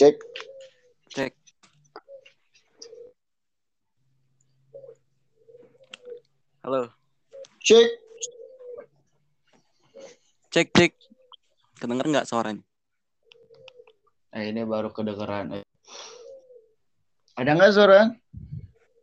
[0.00, 0.16] Cek.
[1.12, 1.32] Cek.
[6.64, 6.88] Halo.
[7.60, 7.88] Cek.
[10.48, 10.96] Cek, cek.
[11.76, 12.64] Kedenger nggak suaranya?
[14.32, 15.60] Eh, ini baru kedengeran.
[17.36, 18.08] Ada nggak suara?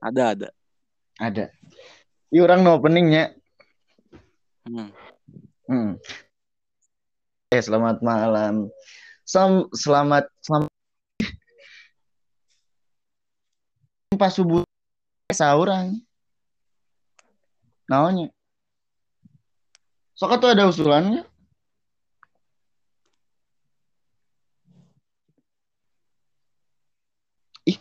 [0.02, 0.50] Ada, ada.
[1.21, 1.45] Ada.
[2.34, 3.38] Ini orang no openingnya.
[4.66, 4.89] Hmm.
[5.70, 6.02] Hmm.
[7.54, 8.73] Eh, selamat malam.
[9.21, 10.73] Sem selamat selamat
[14.17, 14.66] pas subuh
[15.31, 16.02] sahurang.
[17.88, 18.34] Naonnya?
[20.17, 21.21] Soalnya tuh ada usulannya.
[27.70, 27.77] Ih,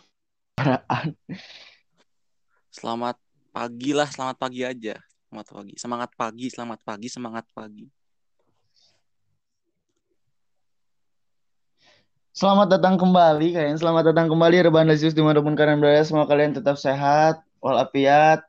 [0.55, 1.17] paraan.
[2.71, 3.17] Selamat
[3.49, 4.95] pagi lah, selamat pagi aja.
[5.27, 5.73] Selamat pagi.
[5.75, 7.96] Semangat pagi, selamat pagi, semangat pagi.
[12.37, 13.81] Selamat datang kembali kalian.
[13.81, 16.05] Selamat datang kembali Rebahan Lesius di mana pun kalian berada.
[16.05, 18.45] Semoga kalian tetap sehat, walafiat,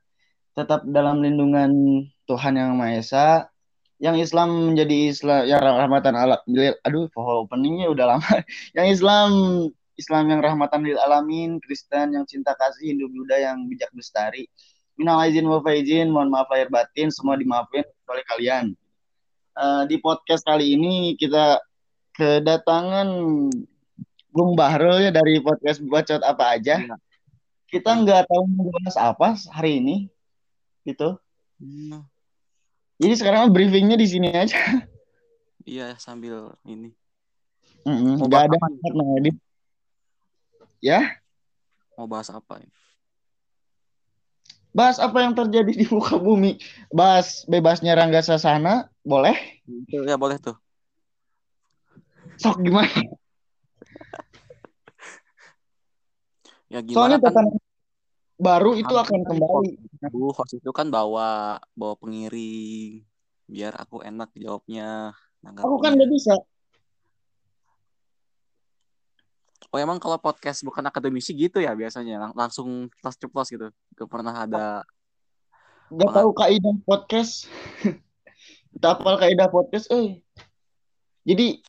[0.52, 3.28] tetap dalam lindungan Tuhan Yang Maha Esa.
[3.96, 6.36] Yang Islam menjadi Islam yang rahmatan alam.
[6.84, 8.28] Aduh, pohon openingnya udah lama.
[8.76, 9.28] Yang Islam
[9.96, 14.52] Islam yang rahmatan lil alamin, Kristen yang cinta kasih, Hindu Buddha yang bijak bestari.
[15.00, 18.76] Minal izin wal faizin, mohon maaf lahir batin, semua dimaafin oleh kalian.
[19.56, 21.58] Uh, di podcast kali ini kita
[22.14, 23.08] kedatangan
[24.28, 26.78] Bung Bahrul ya dari podcast bacot apa aja.
[26.84, 26.96] Iya.
[27.68, 29.96] Kita nggak tahu mau bahas apa hari ini,
[30.88, 31.20] gitu.
[31.60, 32.00] Hmm,
[32.96, 34.56] Jadi sekarang briefingnya di sini aja.
[35.68, 36.96] iya, sambil ini.
[37.84, 39.36] Mau Nggak bahas ada apa tempat ngedit.
[40.80, 41.00] Ya,
[41.98, 42.62] Mau bahas apa?
[42.62, 42.72] ini?
[44.68, 46.62] bahas apa yang terjadi di muka bumi.
[46.94, 49.34] Bahas bebasnya Rangga Sasana, boleh?
[49.90, 50.54] Ya boleh tuh.
[52.38, 52.86] Sok gimana?
[56.68, 57.56] Ya Soalnya gimana kan tatanan
[58.38, 59.72] baru itu Harusnya akan kan kembali.
[60.14, 63.02] Bu, host itu kan bawa bawa pengiring
[63.48, 65.16] biar aku enak jawabnya.
[65.42, 65.96] Aku kan nanggapinnya.
[65.96, 66.34] nggak bisa.
[69.68, 73.66] Oh emang kalau podcast bukan akademisi gitu ya biasanya Lang- langsung ceplos ceplos gitu.
[73.98, 74.86] Gak pernah ada
[75.88, 77.48] Nggak tahu kaidah podcast.
[78.84, 80.20] Hafal kaidah podcast, eh.
[81.24, 81.60] Jadi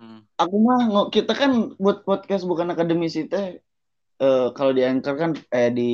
[0.00, 3.60] hmm, aku mah kita kan buat podcast bukan akademisi teh
[4.20, 5.90] eh, kalau di Anchor kan eh di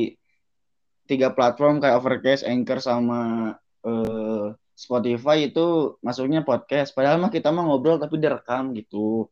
[1.06, 3.52] tiga platform kayak Overcast, Anchor sama
[3.84, 6.94] eh, Spotify itu masuknya podcast.
[6.96, 9.28] Padahal mah kita mah ngobrol tapi direkam gitu.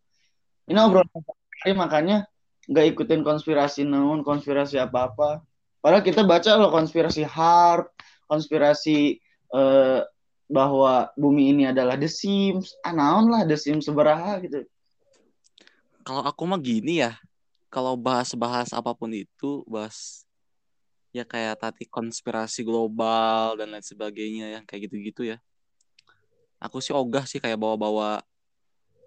[0.68, 1.06] Ini ngobrol
[1.60, 2.28] hari makanya
[2.70, 5.42] nggak ikutin konspirasi naon, konspirasi apa-apa.
[5.80, 7.90] Padahal kita baca loh konspirasi harp,
[8.28, 9.16] konspirasi
[9.56, 10.00] eh,
[10.50, 12.76] bahwa bumi ini adalah The Sims.
[12.82, 14.66] Ah naon lah The Sims seberaha gitu.
[16.04, 17.16] Kalau aku mah gini ya,
[17.70, 20.26] kalau bahas-bahas apa pun itu, bahas
[21.10, 25.38] ya kayak tadi konspirasi global dan lain sebagainya yang kayak gitu-gitu ya.
[26.58, 28.20] Aku sih ogah sih kayak bawa-bawa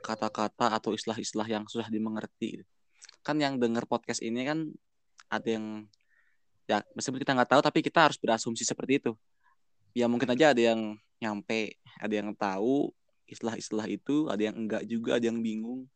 [0.03, 2.63] kata-kata atau istilah-istilah yang susah dimengerti.
[3.23, 4.67] Kan yang denger podcast ini kan
[5.31, 5.87] ada yang
[6.63, 9.11] ya meskipun kita nggak tahu tapi kita harus berasumsi seperti itu.
[9.95, 12.91] Ya mungkin aja ada yang nyampe, ada yang tahu
[13.27, 15.87] istilah-istilah itu, ada yang enggak juga, ada yang bingung.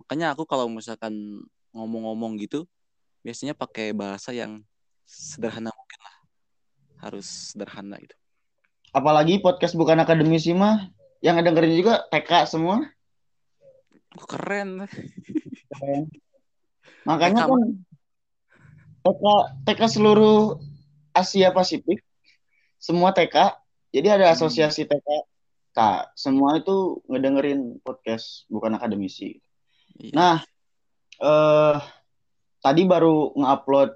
[0.00, 1.44] Makanya aku kalau misalkan
[1.74, 2.64] ngomong-ngomong gitu,
[3.26, 4.62] biasanya pakai bahasa yang
[5.04, 6.16] sederhana mungkin lah.
[7.02, 8.14] Harus sederhana gitu.
[8.94, 10.86] Apalagi podcast bukan akademisi mah
[11.18, 12.86] yang dengerin juga TK semua.
[14.14, 14.86] Oh, keren.
[17.02, 17.62] Makanya TK kan
[19.04, 19.24] TK
[19.66, 20.62] TK seluruh
[21.10, 22.00] Asia Pasifik
[22.78, 23.58] semua TK.
[23.90, 24.34] Jadi ada Hmm.
[24.38, 25.08] asosiasi TK.
[25.74, 29.42] Kak, semua itu ngedengerin podcast bukan akademisi.
[29.98, 30.14] Iya.
[30.14, 30.36] Nah,
[31.20, 31.76] eh
[32.64, 33.90] tadi baru ngupload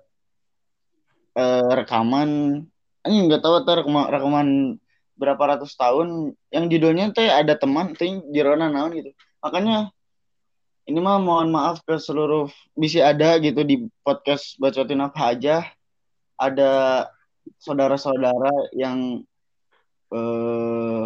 [1.39, 2.31] eh, rekaman.
[3.09, 4.49] Ini nggak tahu tuh rekaman, rekaman
[5.17, 6.37] berapa ratus tahun.
[6.53, 9.11] Yang judulnya teh ada teman teh Jirona naon gitu.
[9.41, 9.91] Makanya
[10.89, 15.56] ini mah mohon maaf ke seluruh bisa ada gitu di podcast bacotin apa aja.
[16.38, 17.05] Ada
[17.59, 19.25] saudara-saudara yang
[20.12, 21.05] eh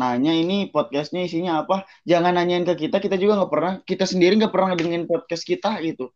[0.00, 1.76] nanya ini podcastnya isinya apa
[2.10, 5.70] jangan nanyain ke kita kita juga nggak pernah kita sendiri nggak pernah ngedengerin podcast kita
[5.88, 6.12] gitu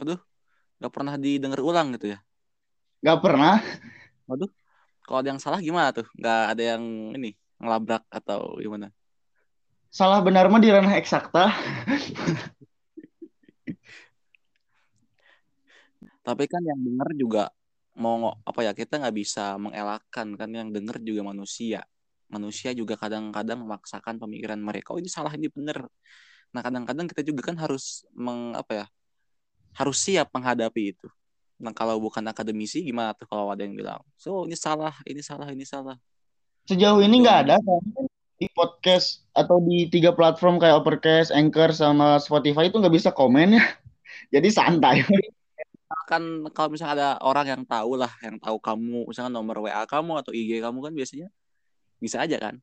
[0.00, 0.18] Aduh,
[0.78, 2.18] nggak pernah didengar ulang gitu ya.
[3.02, 3.54] nggak pernah
[4.28, 4.50] Waduh,
[5.04, 6.06] kalau ada yang salah gimana tuh?
[6.18, 6.82] Nggak ada yang
[7.16, 7.28] ini
[7.60, 8.86] ngelabrak atau gimana?
[9.98, 11.42] salah benar mah di ranah eksakta
[16.26, 17.42] Tapi kan yang denger juga
[18.02, 18.16] mau
[18.48, 21.80] apa ya kita nggak bisa mengelakkan kan yang denger juga manusia.
[22.28, 24.92] Manusia juga kadang-kadang memaksakan pemikiran mereka.
[24.92, 25.88] Oh ini salah ini bener.
[26.52, 28.86] Nah kadang-kadang kita juga kan harus meng apa ya
[29.76, 31.08] harus siap menghadapi itu.
[31.58, 35.48] Nah kalau bukan akademisi gimana tuh kalau ada yang bilang, so ini salah, ini salah,
[35.50, 35.96] ini salah.
[36.68, 37.82] Sejauh ini nggak ada kan
[38.38, 43.58] di podcast atau di tiga platform kayak Overcast, Anchor, sama Spotify itu nggak bisa komen
[43.58, 43.64] ya.
[44.34, 45.02] Jadi santai.
[46.06, 50.22] Kan kalau misalnya ada orang yang tahu lah, yang tahu kamu, misalnya nomor WA kamu
[50.22, 51.28] atau IG kamu kan biasanya
[51.98, 52.58] bisa aja kan.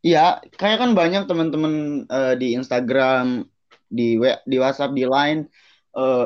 [0.00, 3.44] Iya, kayak kan banyak teman-teman uh, di Instagram,
[3.92, 4.16] di
[4.48, 5.44] di WhatsApp, di Line
[5.92, 6.24] uh,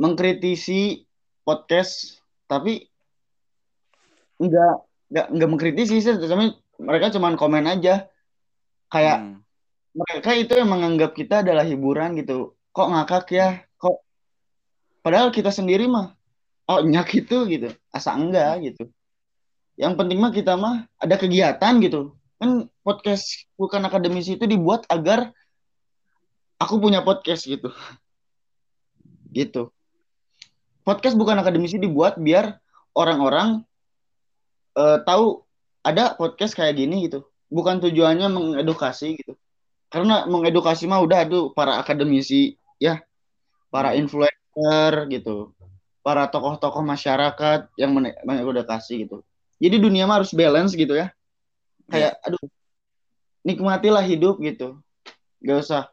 [0.00, 1.04] mengkritisi
[1.44, 2.88] podcast, tapi
[4.40, 8.08] enggak enggak enggak mengkritisi sih, tapi mereka cuma komen aja.
[8.88, 9.36] Kayak hmm.
[9.92, 12.56] mereka itu yang menganggap kita adalah hiburan gitu.
[12.72, 13.68] Kok ngakak ya?
[13.76, 14.00] Kok
[15.04, 16.16] padahal kita sendiri mah
[16.72, 17.68] oh nyak itu gitu.
[17.92, 18.88] Asa enggak gitu.
[19.76, 22.16] Yang penting mah kita mah ada kegiatan gitu.
[22.36, 25.32] Kan podcast bukan akademisi itu dibuat agar
[26.56, 27.72] aku punya podcast gitu.
[29.36, 29.68] Gitu
[30.86, 32.62] podcast bukan akademisi dibuat biar
[32.94, 33.66] orang-orang
[34.78, 35.42] uh, tahu
[35.82, 37.26] ada podcast kayak gini gitu.
[37.50, 39.34] Bukan tujuannya mengedukasi gitu.
[39.90, 43.02] Karena mengedukasi mah udah aduh para akademisi ya,
[43.74, 45.50] para influencer gitu.
[46.06, 47.90] Para tokoh-tokoh masyarakat yang
[48.22, 49.26] mengedukasi gitu.
[49.56, 51.08] Jadi dunia mah harus balance gitu ya.
[51.88, 52.26] Kayak ya.
[52.28, 52.46] aduh
[53.46, 54.82] nikmatilah hidup gitu.
[55.38, 55.84] Gak usah.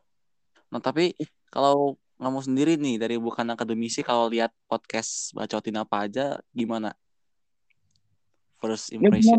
[0.73, 1.13] Nah, tapi
[1.53, 6.97] kalau kamu sendiri nih dari bukan akademisi kalau lihat podcast bacotin apa aja gimana?
[8.57, 9.37] First ya, impression.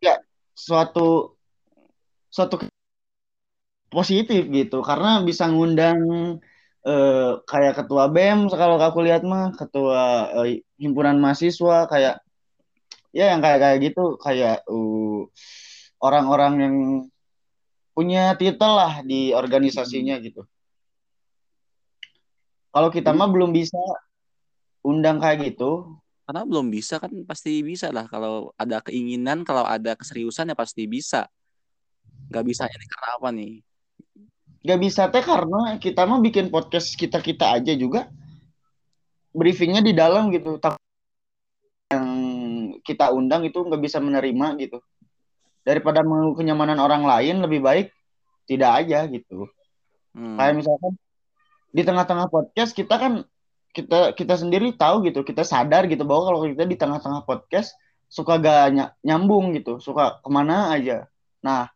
[0.00, 0.16] Ya,
[0.56, 1.36] suatu
[2.32, 2.64] suatu
[3.92, 6.00] positif gitu karena bisa ngundang
[6.82, 12.23] eh, kayak ketua BEM kalau aku lihat mah ketua eh, himpunan mahasiswa kayak
[13.14, 15.22] ya yang kayak kayak gitu kayak uh,
[16.02, 16.76] orang-orang yang
[17.94, 20.42] punya titel lah di organisasinya gitu.
[22.74, 23.78] Kalau kita mah belum bisa
[24.82, 25.94] undang kayak gitu.
[26.26, 28.10] Karena belum bisa kan pasti bisa lah.
[28.10, 31.30] Kalau ada keinginan, kalau ada keseriusan ya pasti bisa.
[32.34, 33.52] Gak bisa ini karena apa nih?
[34.66, 38.10] Gak bisa teh karena kita mah bikin podcast kita kita aja juga
[39.30, 40.58] briefingnya di dalam gitu.
[41.94, 42.33] Yang
[42.84, 44.78] kita undang itu nggak bisa menerima gitu.
[45.64, 47.88] Daripada menunggu kenyamanan orang lain lebih baik
[48.44, 49.48] tidak aja gitu.
[50.12, 50.36] Hmm.
[50.36, 50.92] Kayak misalkan
[51.74, 53.26] di tengah-tengah podcast kita kan
[53.74, 57.74] kita kita sendiri tahu gitu kita sadar gitu bahwa kalau kita di tengah-tengah podcast
[58.06, 61.10] suka gak nyambung gitu suka ke mana aja
[61.42, 61.66] nah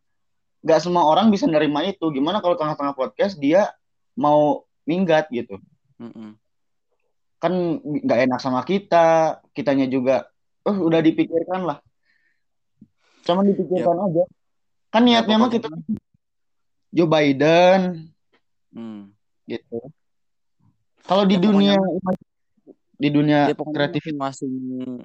[0.62, 3.74] gak semua orang bisa nerima itu gimana kalau tengah-tengah podcast dia
[4.14, 5.58] mau minggat gitu
[5.98, 6.30] mm -mm.
[7.42, 7.52] kan
[7.82, 10.30] nggak enak sama kita kitanya juga
[10.68, 11.78] oh udah dipikirkan lah.
[13.24, 14.06] Cuma dipikirkan yep.
[14.12, 14.24] aja.
[14.88, 15.68] Kan niatnya mah kita
[16.92, 18.08] Joe Biden.
[18.72, 19.12] Hmm.
[19.48, 19.80] Gitu.
[21.08, 21.74] Kalau di ya, dunia
[22.98, 24.54] di dunia ya, kreatif masing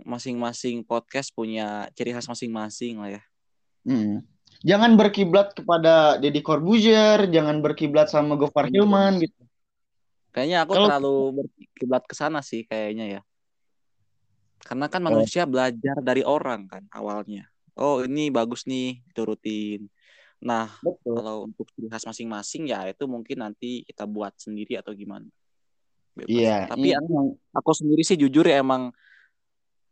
[0.01, 3.23] masing-masing podcast punya ciri khas masing-masing lah ya.
[3.83, 4.23] Hmm.
[4.63, 8.79] jangan berkiblat kepada Deddy Corbuzier jangan berkiblat sama Gofar iya.
[8.79, 9.43] Hilman gitu.
[10.33, 10.85] Kayaknya aku Kalo...
[10.89, 13.21] terlalu berkiblat ke sana sih kayaknya ya
[14.63, 15.11] karena kan oh.
[15.11, 19.87] manusia belajar dari orang kan awalnya oh ini bagus nih turutin
[20.43, 21.15] Nah, Betul.
[21.15, 25.25] kalau untuk ciri khas masing-masing ya itu mungkin nanti kita buat sendiri atau gimana.
[26.27, 26.67] Iya.
[26.67, 26.99] Tapi iya.
[26.99, 28.91] Aku, aku sendiri sih jujur ya emang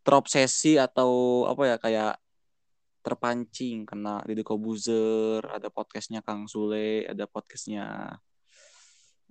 [0.03, 2.13] terobsesi atau apa ya kayak
[3.01, 8.19] terpancing karena Deddy Kobuzer, ada podcastnya Kang Sule, ada podcastnya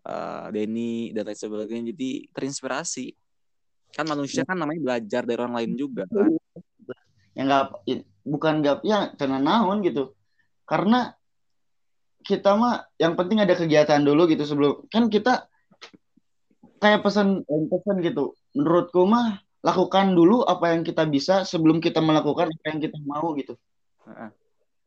[0.03, 1.93] uh, Denny dan lain sebagainya.
[1.95, 3.13] Jadi terinspirasi.
[3.91, 6.31] Kan manusia kan namanya belajar dari orang lain juga kan.
[7.35, 7.65] Yang nggak
[8.27, 10.15] bukan nggak ya tenang naon gitu.
[10.67, 11.11] Karena
[12.21, 15.49] kita mah yang penting ada kegiatan dulu gitu sebelum kan kita
[16.81, 18.37] kayak pesan pesan gitu.
[18.57, 23.37] Menurutku mah lakukan dulu apa yang kita bisa sebelum kita melakukan apa yang kita mau
[23.37, 23.57] gitu.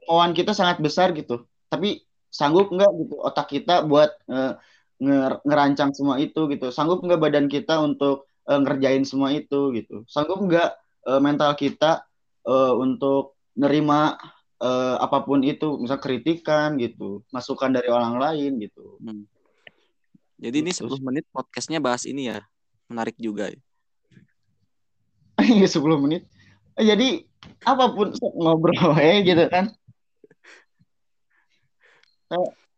[0.04, 1.46] Kemauan kita sangat besar gitu.
[1.70, 4.58] Tapi sanggup nggak gitu otak kita buat uh,
[5.46, 6.74] ngerancang semua itu gitu.
[6.74, 10.70] Sanggup nggak badan kita untuk uh, ngerjain semua itu gitu sanggup nggak
[11.08, 12.04] uh, mental kita
[12.48, 14.18] uh, untuk nerima
[14.64, 18.98] uh, apa pun itu, misal kritikan gitu, masukan dari orang lain gitu.
[19.04, 19.28] Hmm.
[20.40, 22.40] Jadi ini 10 gitu menit podcastnya bahas ini ya,
[22.88, 23.52] menarik juga.
[23.52, 23.60] Ya.
[25.44, 26.24] Iya 10 menit.
[26.80, 27.26] Eh, jadi
[27.68, 29.74] apa pun ngobrol ya gitu kan.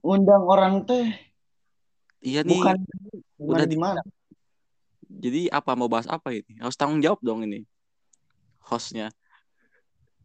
[0.04, 1.16] undang orang teh.
[2.20, 2.60] Iya nih.
[2.60, 2.76] Bukan,
[3.40, 4.02] bukan udah di mana.
[5.16, 6.60] Jadi apa mau bahas apa ini?
[6.60, 7.64] Harus tanggung jawab dong ini.
[8.66, 9.14] Hostnya.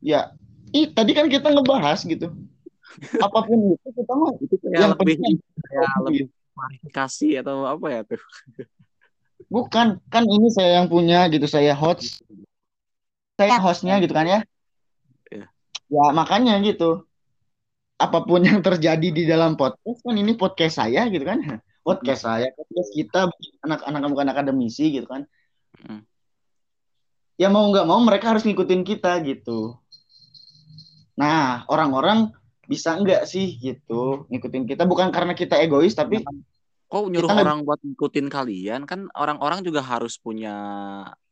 [0.00, 0.32] Ya,
[0.70, 2.30] Ih, tadi kan kita ngebahas gitu.
[3.24, 6.24] apa pun itu kita mah itu kayak yang lebih penting kayak lebih
[6.58, 8.18] klarifikasi atau apa ya tuh
[9.54, 12.22] bukan kan ini saya yang punya gitu saya host
[13.38, 14.40] saya hostnya gitu kan ya
[15.30, 15.46] Iya.
[15.86, 17.06] ya makanya gitu
[17.94, 22.48] apa pun yang terjadi di dalam podcast kan ini podcast saya gitu kan podcast saya
[22.54, 23.20] podcast kita
[23.66, 25.26] anak-anak bukan akademisi gitu kan.
[25.80, 26.02] Mm.
[27.40, 29.80] ya mau nggak mau mereka harus ngikutin kita gitu.
[31.16, 32.30] Nah orang-orang
[32.68, 34.84] bisa nggak sih gitu ngikutin kita?
[34.84, 36.20] Bukan karena kita egois tapi
[36.90, 38.80] kok nyuruh Kita orang buat ngikutin kalian?
[38.84, 40.54] Kan orang-orang juga harus punya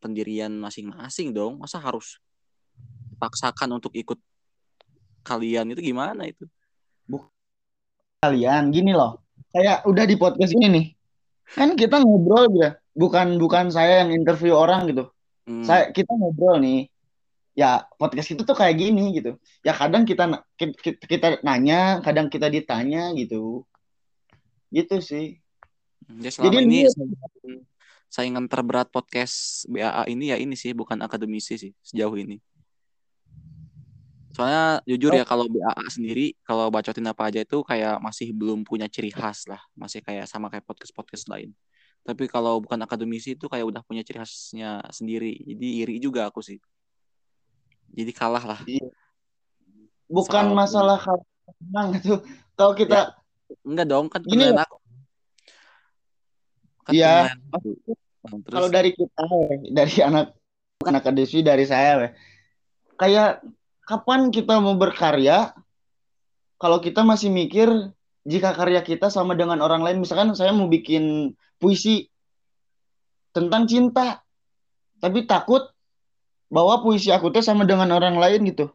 [0.00, 1.61] pendirian masing-masing dong.
[1.61, 2.19] Masa harus
[3.12, 4.17] dipaksakan untuk ikut
[5.29, 5.77] kalian?
[5.77, 6.49] Itu gimana itu?
[8.25, 9.27] Kalian gini loh
[9.59, 10.87] kayak udah di podcast ini nih
[11.50, 12.73] kan kita ngobrol gitu ya.
[12.95, 15.11] bukan bukan saya yang interview orang gitu
[15.43, 15.65] Hmm.
[15.65, 16.93] saya kita ngobrol nih
[17.55, 21.99] ya podcast itu tuh kayak gini gitu ya kadang kita na- ki- ki- kita nanya
[21.99, 23.65] kadang kita ditanya gitu
[24.69, 25.41] gitu sih
[26.21, 27.57] Ya selama Jadi ini saingan,
[28.09, 32.41] saingan terberat podcast BAA ini ya ini sih bukan akademisi sih sejauh ini.
[34.38, 35.18] Soalnya jujur Oh.
[35.18, 39.50] ya kalau BAA sendiri kalau bacotin apa aja itu kayak masih belum punya ciri khas
[39.50, 41.50] lah, masih kayak sama kayak podcast-podcast lain.
[42.07, 45.35] Tapi kalau bukan akademisi itu kayak udah punya ciri khasnya sendiri.
[45.42, 46.62] Jadi iri juga aku sih.
[47.90, 48.61] Jadi kalah lah.
[50.07, 51.21] bukan Soal- masalah kalau
[51.61, 52.14] menang itu
[52.54, 53.18] kalau kita
[53.66, 54.76] Enggak dong kan Gini aku.
[56.87, 57.35] Kan Iya.
[58.49, 60.33] kalau dari kita weh, dari anak
[60.78, 62.12] bukan akademisi dari saya weh.
[62.95, 63.40] kayak
[63.88, 65.57] kapan kita mau berkarya?
[66.61, 67.73] Kalau kita masih mikir
[68.28, 72.12] jika karya kita sama dengan orang lain misalkan saya mau bikin puisi
[73.33, 74.21] tentang cinta
[75.00, 75.64] tapi takut
[76.52, 78.68] bahwa puisi aku tuh sama dengan orang lain gitu.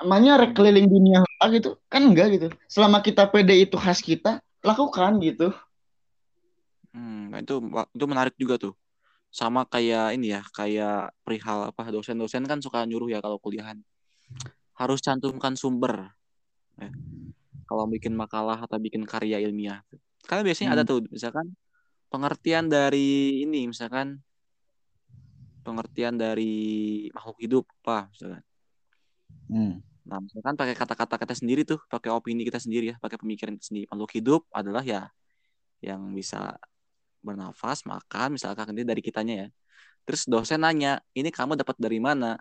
[0.00, 1.20] Namanya keliling dunia
[1.52, 2.48] gitu kan enggak gitu.
[2.70, 5.52] Selama kita pede itu khas kita lakukan gitu.
[6.96, 7.60] Hmm, nah itu
[7.92, 8.72] itu menarik juga tuh.
[9.36, 13.84] Sama kayak ini ya, kayak perihal apa dosen-dosen kan suka nyuruh ya kalau kuliahan.
[14.72, 16.16] Harus cantumkan sumber.
[16.80, 16.88] Ya.
[17.68, 19.84] Kalau bikin makalah atau bikin karya ilmiah.
[20.24, 21.52] Karena biasanya ada tuh misalkan
[22.08, 24.24] pengertian dari ini misalkan
[25.60, 26.54] pengertian dari
[27.12, 28.42] makhluk hidup apa misalkan.
[30.06, 33.66] Nah, misalkan pakai kata-kata kita sendiri tuh, pakai opini kita sendiri ya, pakai pemikiran kita
[33.74, 33.86] sendiri.
[33.90, 35.10] Makhluk hidup adalah ya
[35.82, 36.54] yang bisa
[37.26, 39.48] bernafas, makan, misalkan ini dari kitanya ya.
[40.06, 42.38] Terus dosen nanya, ini kamu dapat dari mana?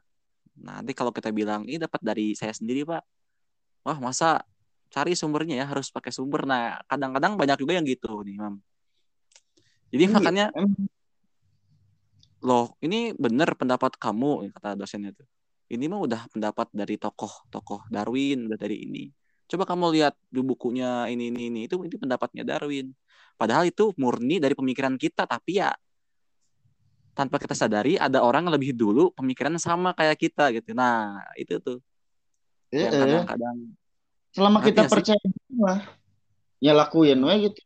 [0.62, 3.02] Nah, nanti kalau kita bilang, ini dapat dari saya sendiri, Pak.
[3.90, 4.46] Wah, masa
[4.94, 6.46] cari sumbernya ya, harus pakai sumber.
[6.46, 8.56] Nah, kadang-kadang banyak juga yang gitu nih, Mam.
[9.90, 10.90] Jadi Iya, makanya, em-
[12.46, 15.26] loh, ini benar pendapat kamu, kata dosennya tuh.
[15.66, 19.10] Ini mah udah pendapat dari tokoh-tokoh Darwin, udah dari ini.
[19.46, 22.90] Coba kamu lihat di bukunya ini ini ini itu itu pendapatnya Darwin.
[23.36, 25.70] Padahal itu murni dari pemikiran kita, tapi ya
[27.16, 30.76] tanpa kita sadari ada orang yang lebih dulu pemikiran sama kayak kita gitu.
[30.76, 31.80] Nah, itu tuh
[32.76, 33.58] yang Eh, kadang-kadang
[34.36, 34.92] selama kita sih?
[34.92, 35.80] percaya mah
[36.60, 37.62] ya lakuin we gitu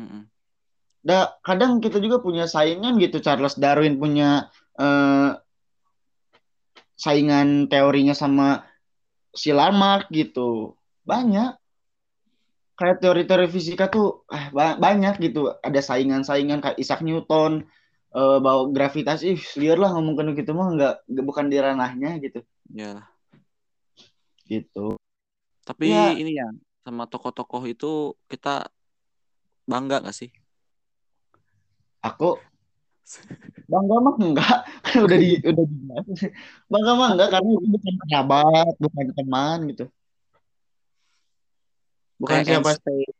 [0.00, 0.24] Mm-mm.
[1.04, 4.48] da, kadang kita juga punya saingan gitu Charles Darwin punya
[4.80, 5.36] eh,
[6.96, 8.64] saingan teorinya sama
[9.36, 10.75] si Lamarck gitu
[11.06, 11.54] banyak.
[12.76, 15.54] Kayak teori-teori fisika tuh ba- banyak gitu.
[15.64, 17.64] Ada saingan-saingan kayak Isaac Newton
[18.12, 20.94] eh, bahwa gravitasi ih, liar lah ngomongin gitu mah nggak
[21.24, 22.44] bukan di ranahnya gitu.
[22.68, 23.06] Ya.
[24.46, 25.00] gitu.
[25.66, 26.12] Tapi Ya.
[26.14, 26.48] ini ya
[26.86, 28.70] sama tokoh-tokoh itu kita
[29.66, 30.30] bangga gak sih?
[32.06, 32.38] aku
[33.66, 36.06] bangga mah enggak kan udah di udah dijelas
[36.70, 39.84] bangga mah enggak karena itu bukan sahabat bukan teman gitu
[42.16, 43.10] bukan Kayak siapa Einstein.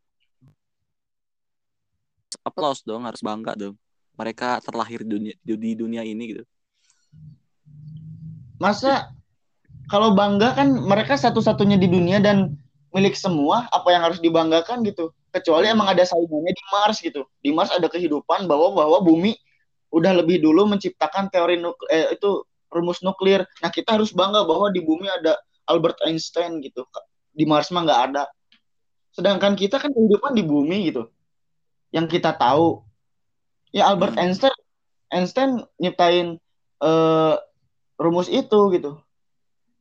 [2.43, 3.75] Applause dong, harus bangga dong.
[4.17, 6.43] Mereka terlahir di dunia, di dunia ini gitu.
[8.57, 9.13] masa
[9.87, 12.57] kalau bangga kan mereka satu-satunya di dunia dan
[12.91, 17.53] milik semua apa yang harus dibanggakan gitu kecuali emang ada saingannya di Mars gitu di
[17.53, 19.37] Mars ada kehidupan bahwa bahwa bumi
[19.93, 24.73] udah lebih dulu menciptakan teori nuk eh, itu rumus nuklir nah kita harus bangga bahwa
[24.73, 25.37] di bumi ada
[25.69, 26.83] Albert Einstein gitu
[27.37, 28.25] di Mars mah nggak ada
[29.17, 31.09] sedangkan kita kan kehidupan di bumi gitu.
[31.89, 32.85] Yang kita tahu.
[33.73, 34.29] Ya Albert Hmm.
[34.29, 34.57] Einstein
[35.09, 36.37] Einstein nyiptain
[36.85, 37.35] eh,
[37.97, 39.01] rumus itu gitu.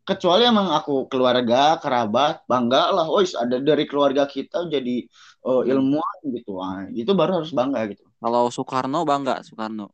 [0.07, 3.05] Kecuali emang aku keluarga kerabat bangga lah.
[3.05, 5.05] Oh ada dari keluarga kita jadi
[5.45, 6.57] eh, ilmuwan gitu.
[6.57, 8.09] Wah, itu baru harus bangga gitu.
[8.17, 9.93] Kalau Soekarno bangga, Soekarno.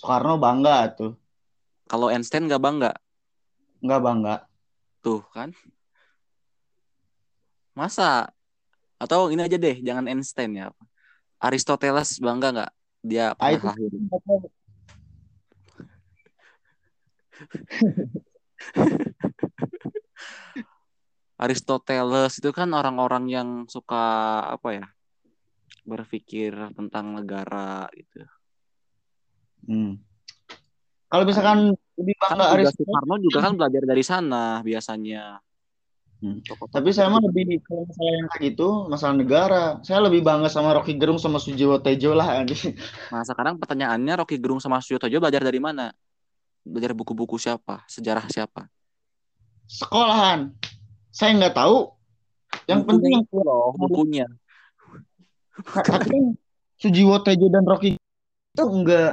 [0.00, 1.12] Soekarno bangga tuh.
[1.86, 2.90] Kalau Einstein nggak bangga,
[3.84, 4.34] nggak bangga.
[5.04, 5.54] Tuh kan?
[7.76, 8.35] Masa?
[8.96, 10.72] Atau ini aja deh, jangan Einstein ya.
[11.36, 12.70] Aristoteles bangga nggak
[13.04, 13.92] dia Ah, pernah itu lahir?
[21.36, 24.04] Aristoteles itu kan orang-orang yang suka
[24.56, 24.86] apa ya?
[25.86, 28.26] berpikir tentang negara gitu.
[29.70, 30.02] Hmm.
[31.06, 35.38] Kalau misalkan lebih Kan bangga juga Aristoteles, Soekarno juga kan belajar dari sana biasanya.
[36.26, 36.42] Hmm.
[36.42, 39.64] Tapi saya mah lebih kalau masalah yang kayak gitu, masalah negara.
[39.86, 42.42] Saya lebih bangga sama Rocky Gerung sama Sujiwo Tejo lah.
[42.42, 45.94] Nah, sekarang pertanyaannya Rocky Gerung sama Suyo Tejo belajar dari mana?
[46.66, 47.86] Belajar buku-buku siapa?
[47.86, 48.66] Sejarah siapa?
[49.70, 50.50] Sekolahan.
[51.14, 51.94] Saya nggak tahu.
[52.66, 54.26] Yang Bukunya penting yang itu loh, bukunya.
[55.86, 56.16] tapi
[56.82, 59.12] Sujiwo Tejo dan Rocky itu nggak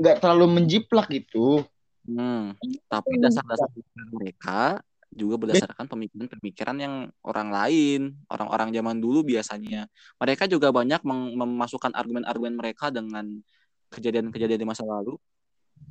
[0.00, 1.68] nggak terlalu menjiplak gitu.
[2.08, 2.56] Hmm,
[2.88, 3.68] tapi dasar-dasar
[4.08, 4.80] mereka
[5.10, 6.94] juga berdasarkan pemikiran-pemikiran yang
[7.26, 9.90] orang lain, orang-orang zaman dulu biasanya.
[10.22, 11.02] Mereka juga banyak
[11.34, 13.42] memasukkan argumen-argumen mereka dengan
[13.90, 15.18] kejadian-kejadian di masa lalu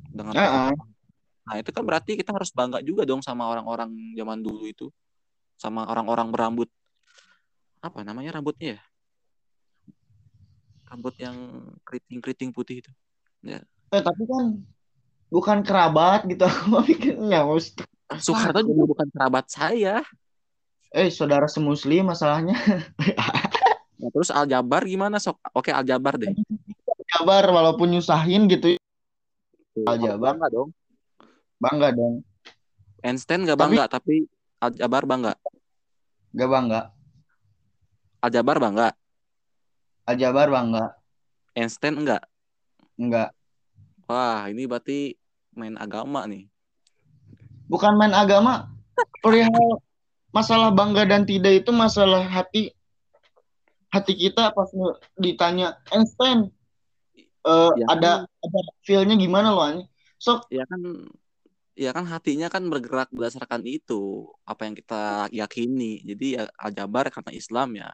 [0.08, 0.74] dengan Ah, ah.
[1.50, 4.86] Nah, itu kan berarti kita harus bangga juga dong sama orang-orang zaman dulu itu.
[5.60, 6.68] Sama orang-orang berambut
[7.84, 8.82] apa namanya rambutnya ya?
[10.88, 11.36] Rambut yang
[11.84, 12.92] keriting-keriting putih itu.
[13.44, 13.60] Ya.
[13.92, 14.64] Eh, tapi kan
[15.28, 17.44] bukan kerabat gitu aku mikirnya.
[18.18, 20.02] Soeharto juga bukan kerabat saya.
[20.90, 22.58] Eh, saudara semuslim masalahnya.
[24.00, 25.36] Nah, terus Aljabar gimana sok?
[25.52, 26.32] Oke, Aljabar deh.
[27.12, 28.80] Kabar walaupun nyusahin gitu
[29.84, 30.40] Aljabar.
[30.40, 30.72] Bangga dong.
[31.60, 32.24] bangga dong.
[33.04, 34.14] Einstein gak Tapi- bangga, tapi
[34.56, 35.32] Aljabar bangga.
[36.32, 36.80] Gak bangga.
[38.24, 38.88] Aljabar bangga.
[40.08, 40.84] Aljabar bangga.
[41.52, 42.24] Einstein enggak.
[42.96, 43.36] Enggak.
[44.08, 45.12] Wah, ini berarti
[45.52, 46.48] main agama nih.
[47.70, 48.66] Bukan main agama.
[49.22, 49.78] Perihal
[50.34, 52.74] masalah bangga dan tidak itu masalah hati
[53.90, 54.70] hati kita pas
[55.18, 56.50] ditanya Einstein
[57.42, 59.82] eh, Ya, ada ada feel-nya gimana loh Ani?
[60.22, 60.80] Sok ya kan
[61.74, 67.32] ya kan hatinya kan bergerak berdasarkan itu apa yang kita yakini jadi ya Aljabar karena
[67.34, 67.88] Islam ya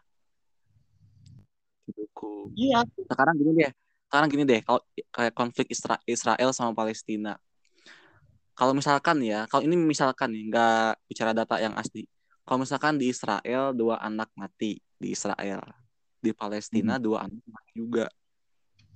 [1.86, 2.50] Hidupku.
[2.58, 3.70] iya sekarang gini deh
[4.10, 4.82] sekarang gini deh kalau
[5.14, 7.38] kayak konflik Isra- Israel sama Palestina
[8.56, 12.08] kalau misalkan ya kalau ini misalkan nih nggak bicara data yang asli.
[12.46, 15.60] Kalau misalkan di Israel dua anak mati di Israel.
[16.24, 18.08] Di Palestina dua anak mati juga.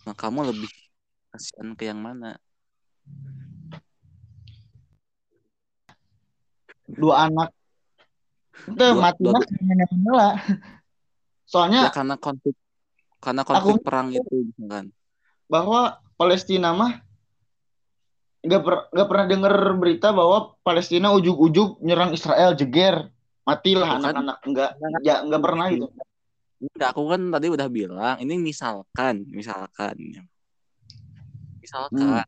[0.08, 0.70] Nah kamu lebih
[1.28, 2.40] kasihan ke yang mana?
[6.88, 7.52] Dua anak.
[8.64, 9.44] Itu Dua- mati dua-
[10.16, 10.34] lah.
[11.44, 12.56] Soalnya ya karena konflik
[13.20, 14.88] karena konflik perang itu kan.
[15.50, 17.02] bahwa Palestina mah
[18.40, 23.12] nggak per, nggak pernah dengar berita bahwa Palestina ujuk-ujuk nyerang Israel jeger.
[23.44, 24.70] Matilah anak-anak nggak
[25.04, 25.88] ya, nggak pernah gitu.
[26.60, 29.96] Enggak, aku kan tadi udah bilang ini misalkan misalkan.
[31.60, 32.24] Misalkan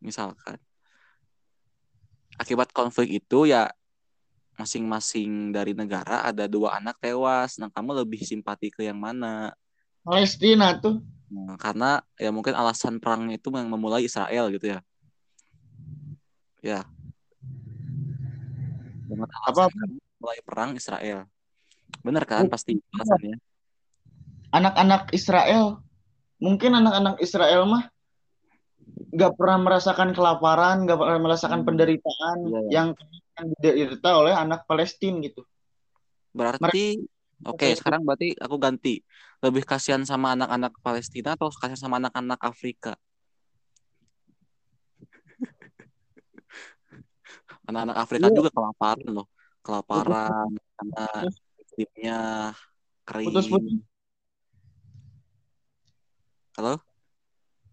[0.00, 0.58] misalkan.
[2.40, 3.68] Akibat konflik itu ya
[4.56, 7.60] masing-masing dari negara ada dua anak tewas.
[7.60, 9.52] Nah kamu lebih simpati ke yang mana?
[10.00, 11.04] Palestina tuh.
[11.30, 14.80] Nah, karena ya mungkin alasan perangnya itu yang memulai Israel gitu ya
[16.60, 16.84] ya
[19.08, 19.66] dengan Apa?
[20.20, 21.26] mulai perang Israel
[22.04, 23.36] bener kan Oh, pasti alasannya
[24.52, 25.80] anak-anak Israel
[26.38, 27.84] mungkin anak-anak Israel mah
[29.10, 31.68] nggak pernah merasakan kelaparan nggak pernah merasakan Hmm.
[31.68, 32.70] penderitaan Iya, iya.
[32.70, 32.88] yang
[33.40, 35.42] yang diderita oleh anak Palestina gitu
[36.30, 36.94] Berarti
[37.42, 39.02] oke, Mereka- sekarang berarti aku ganti.
[39.42, 42.94] Lebih kasihan sama anak-anak Palestina atau kasihan sama anak-anak Afrika?
[47.70, 48.36] Anak-anak Afrika Iya.
[48.36, 49.26] juga kelaparan loh.
[49.62, 51.34] Kelaparan karena Putus.
[51.62, 52.18] iklimnya
[53.06, 53.26] kering.
[53.30, 53.74] Putus-putus.
[56.58, 56.74] Halo?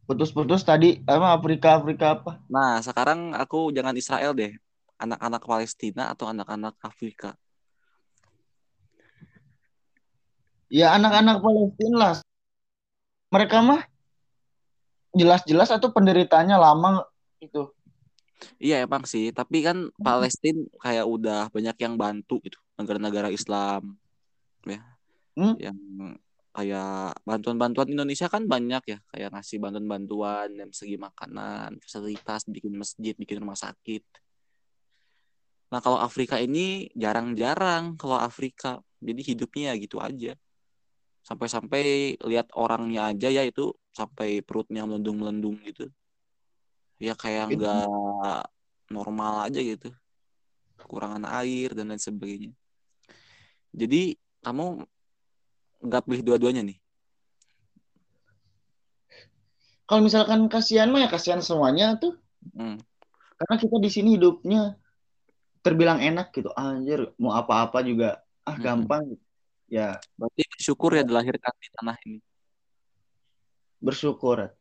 [0.08, 4.56] putus-putus tadi apa Afrika Afrika apa Nah, sekarang aku jangan Israel deh.
[4.96, 7.36] Anak-anak Palestina atau anak-anak Afrika?
[10.68, 12.14] ya anak-anak Palestina lah
[13.32, 13.88] mereka mah
[15.16, 17.08] jelas-jelas atau penderitaannya lama
[17.40, 17.72] gitu
[18.62, 23.98] Iya emang sih, tapi kan Palestina kayak udah banyak yang bantu gitu, negara-negara Islam
[24.66, 24.82] ya.
[25.38, 25.56] Hmm?
[25.58, 25.78] Yang
[26.54, 33.14] kayak bantuan-bantuan Indonesia kan banyak ya, kayak ngasih bantuan-bantuan dari segi makanan, fasilitas, bikin masjid,
[33.14, 34.02] bikin rumah sakit.
[35.68, 38.80] Nah, kalau Afrika ini jarang-jarang kalau Afrika.
[38.98, 40.34] Jadi hidupnya ya gitu aja.
[41.22, 45.92] Sampai-sampai lihat orangnya aja ya itu sampai perutnya melendung-melendung gitu.
[46.98, 48.44] Ya kayak nggak
[48.90, 49.94] normal aja gitu.
[50.78, 52.52] Kekurangan air dan lain sebagainya.
[53.74, 54.86] Jadi kamu
[55.86, 56.80] nggak pilih dua-duanya nih
[59.88, 62.20] Kalau misalkan kasihan mah ya kasihan semuanya tuh.
[62.52, 62.76] Hmm.
[63.40, 64.76] Karena kita di sini hidupnya
[65.64, 66.52] terbilang enak gitu.
[66.60, 68.64] Anjir, mau apa-apa juga ah Mm-mm.
[68.68, 69.16] gampang.
[69.72, 72.20] Ya, berarti bersyukur ya dilahirkan di tanah ini
[73.80, 74.52] bersyukur.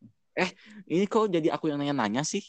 [0.92, 2.44] Ini kok jadi aku yang nanya-nanya sih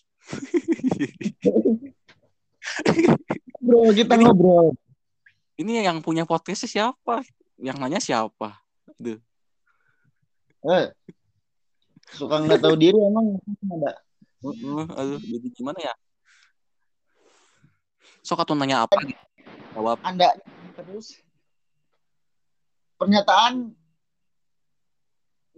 [3.63, 4.76] Bro, kita Ini- ngobrol.
[5.58, 7.23] ini yang punya podcastnya siapa
[7.58, 8.60] yang nanya siapa
[8.97, 9.19] Aduh.
[10.67, 10.86] Eh,
[12.12, 13.38] suka nggak tahu diri emang
[13.71, 13.93] ada.
[14.97, 15.93] Aduh jadi gimana ya
[18.21, 19.00] sok atau nanya apa
[19.71, 20.36] jawab Anda
[20.76, 21.15] terus
[22.97, 23.71] pernyataan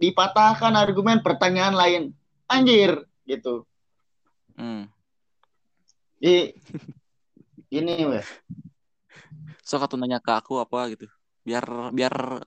[0.00, 2.02] dipatahkan argumen pertanyaan lain.
[2.50, 3.62] Anjir, gitu.
[4.58, 4.90] hmm.
[6.18, 6.58] Jadi
[7.70, 8.26] ini weh.
[9.62, 11.06] sok atau nanya ke aku apa gitu
[11.46, 12.42] biar biar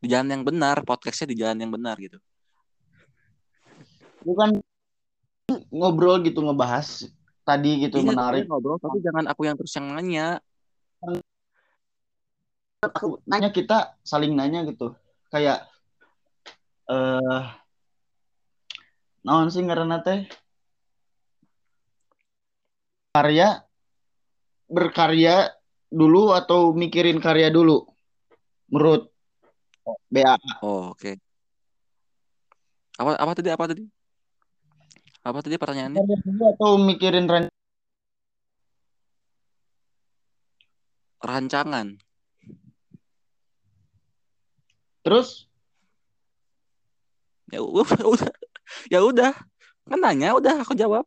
[0.00, 2.16] di jalan yang benar podcastnya di jalan yang benar gitu
[4.24, 4.64] bukan
[5.68, 7.04] ngobrol gitu ngebahas
[7.44, 10.40] tadi gitu Iya, menarik ngobrol tapi jangan aku yang terus yang nanya
[12.80, 14.96] aku nanya kita saling nanya gitu
[15.28, 15.68] kayak
[16.88, 17.42] eh
[19.22, 20.26] naon sih karena teh?
[23.14, 23.62] Karya?
[24.66, 25.52] Berkarya
[25.92, 27.84] dulu atau mikirin karya dulu?
[28.72, 29.12] Menurut
[30.08, 31.12] BA oh oke.
[32.96, 33.84] Apa apa tadi apa tadi?
[35.22, 36.00] Apa tadi pertanyaannya?
[36.00, 37.52] Karya dulu atau mikirin ren-
[41.20, 42.00] rancangan.
[45.02, 45.50] Terus?
[47.52, 47.84] Ya udah
[48.88, 49.32] ya udah
[49.82, 51.04] kan nanya udah aku jawab.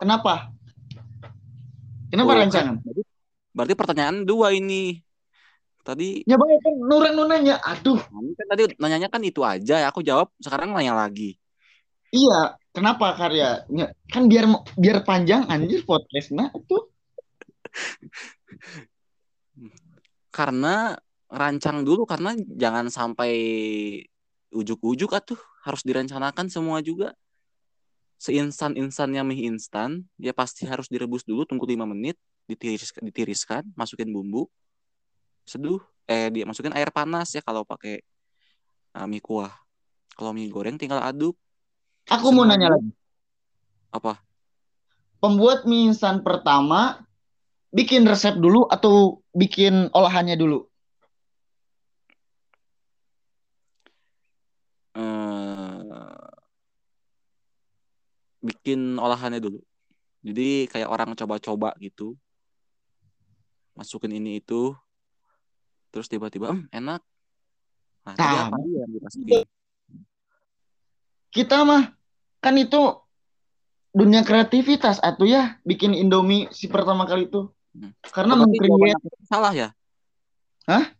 [0.00, 0.50] Kenapa?
[2.10, 2.74] Kenapa Oh, rancangan?
[2.82, 3.02] berarti,
[3.54, 4.98] berarti pertanyaan dua ini.
[5.80, 7.56] Tadi ya banyak kan nuran nanya.
[7.64, 7.96] Aduh.
[7.96, 9.80] Ini kan tadi nanyanya kan itu aja.
[9.80, 11.38] Ya aku jawab sekarang nanya lagi.
[12.10, 13.94] Iya, kenapa karyanya?
[14.10, 16.50] Kan biar biar panjang anjir podcastnya.
[16.66, 16.90] Tuh.
[20.30, 20.98] karena
[21.30, 23.32] rancang dulu karena jangan sampai
[24.50, 27.14] ujuk-ujuk atuh harus direncanakan semua juga
[28.20, 34.50] seinstan-instannya mie instan ya pasti harus direbus dulu tunggu 5 menit ditiris, ditiriskan masukin bumbu
[35.48, 38.02] seduh eh dia masukin air panas ya kalau pakai
[38.98, 39.50] uh, mie kuah
[40.14, 41.38] kalau mie goreng tinggal aduk
[42.10, 42.90] Aku mau Semua nanya lagi.
[43.94, 44.18] apa
[45.20, 47.04] Pembuat mie instan pertama
[47.70, 50.69] bikin resep dulu atau bikin olahannya dulu?
[58.40, 59.60] Bikin olahannya dulu.
[60.20, 62.16] Jadi kayak orang coba-coba gitu.
[63.72, 64.76] Masukin ini itu.
[65.90, 67.00] Terus tiba-tiba, "Em, enak.
[68.04, 69.44] Nah, Nah, apa aja yang dimasukin?
[71.30, 71.94] Kita mah
[72.40, 72.80] kan itu
[73.90, 77.50] dunia kreativitas atau ya bikin Indomie si pertama kali itu.
[77.70, 77.94] Hmm.
[78.02, 78.50] Karena aku
[79.26, 79.68] salah ya?
[80.66, 80.90] Hah?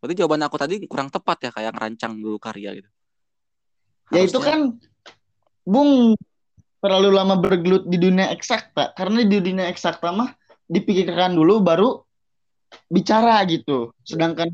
[0.00, 2.90] Berarti jawaban aku tadi kurang tepat ya kayak ngerancang dulu karya gitu.
[4.12, 4.60] ya itu Harusnya- kan
[5.64, 6.12] Bung
[6.82, 8.92] terlalu lama bergelut di dunia eksakta.
[8.98, 10.34] Karena di dunia eksakta mah
[10.66, 12.02] dipikirkan dulu baru
[12.90, 13.94] bicara gitu.
[14.02, 14.50] Sedangkan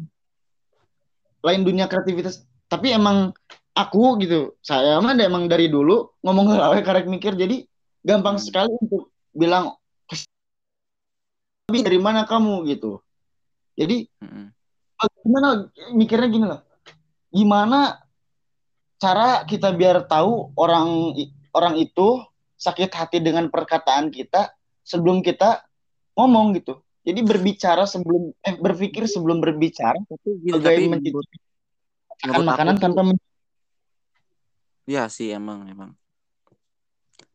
[1.42, 3.32] lain dunia kreativitas tapi emang
[3.72, 7.64] aku gitu saya mah emang dari dulu ngomong lawe karek mikir jadi
[8.02, 9.78] gampang sekali untuk bilang
[11.68, 12.64] "Tapi dari mana kamu?
[12.64, 13.04] gitu.
[13.76, 14.08] Jadi
[15.20, 16.64] gimana mikirnya gini loh.
[17.28, 18.00] Gimana
[18.98, 21.14] cara kita biar tahu orang
[21.58, 22.22] orang itu
[22.54, 24.54] sakit hati dengan perkataan kita
[24.86, 25.66] sebelum kita
[26.14, 31.36] ngomong gitu jadi berbicara sebelum eh berpikir sebelum berbicara Tapi gini, sebagai tapi mencicipi
[32.18, 33.26] makan aku makanan tuh- tanpa men-
[34.86, 35.90] ya sih emang emang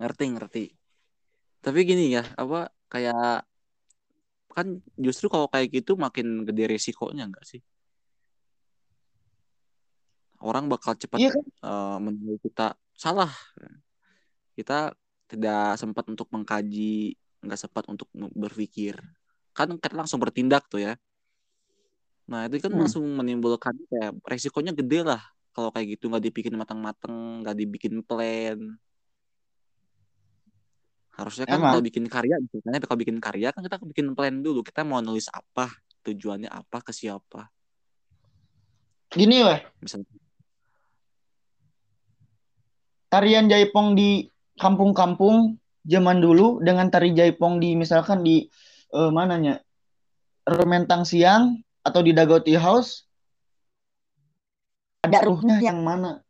[0.02, 0.64] ngerti ngerti.
[1.64, 3.48] Tapi gini ya, apa kayak
[4.52, 4.68] kan
[5.00, 7.62] justru kalau kayak gitu makin gede resikonya enggak sih?
[10.44, 13.32] Orang bakal cepat iya kan eh, menilai kita salah.
[14.54, 14.94] Kita
[15.28, 18.98] tidak sempat untuk mengkaji, nggak sempat untuk berpikir.
[19.54, 20.94] Kan kita langsung bertindak tuh ya.
[22.30, 22.86] Nah itu kan Hmm.
[22.86, 25.22] langsung menimbulkan kayak resikonya gede lah.
[25.54, 28.58] Kalau kayak gitu nggak dibikin matang-matang, nggak dibikin plan.
[31.14, 31.78] Harusnya kan Emang.
[31.78, 34.66] kalau bikin karya, misalnya kalau bikin karya kan kita bikin plan dulu.
[34.66, 35.70] Kita mau nulis apa,
[36.02, 37.50] tujuannya apa, ke siapa.
[39.14, 40.10] gini weh Misalnya,
[43.14, 44.26] tarian jaipong di
[44.58, 48.48] kampung-kampung zaman dulu dengan tari jaipong di misalkan di
[48.94, 49.60] eh, mananya
[50.44, 53.08] Rementang siang atau di Dagoti House
[55.04, 56.24] ada ruhnya yang mana?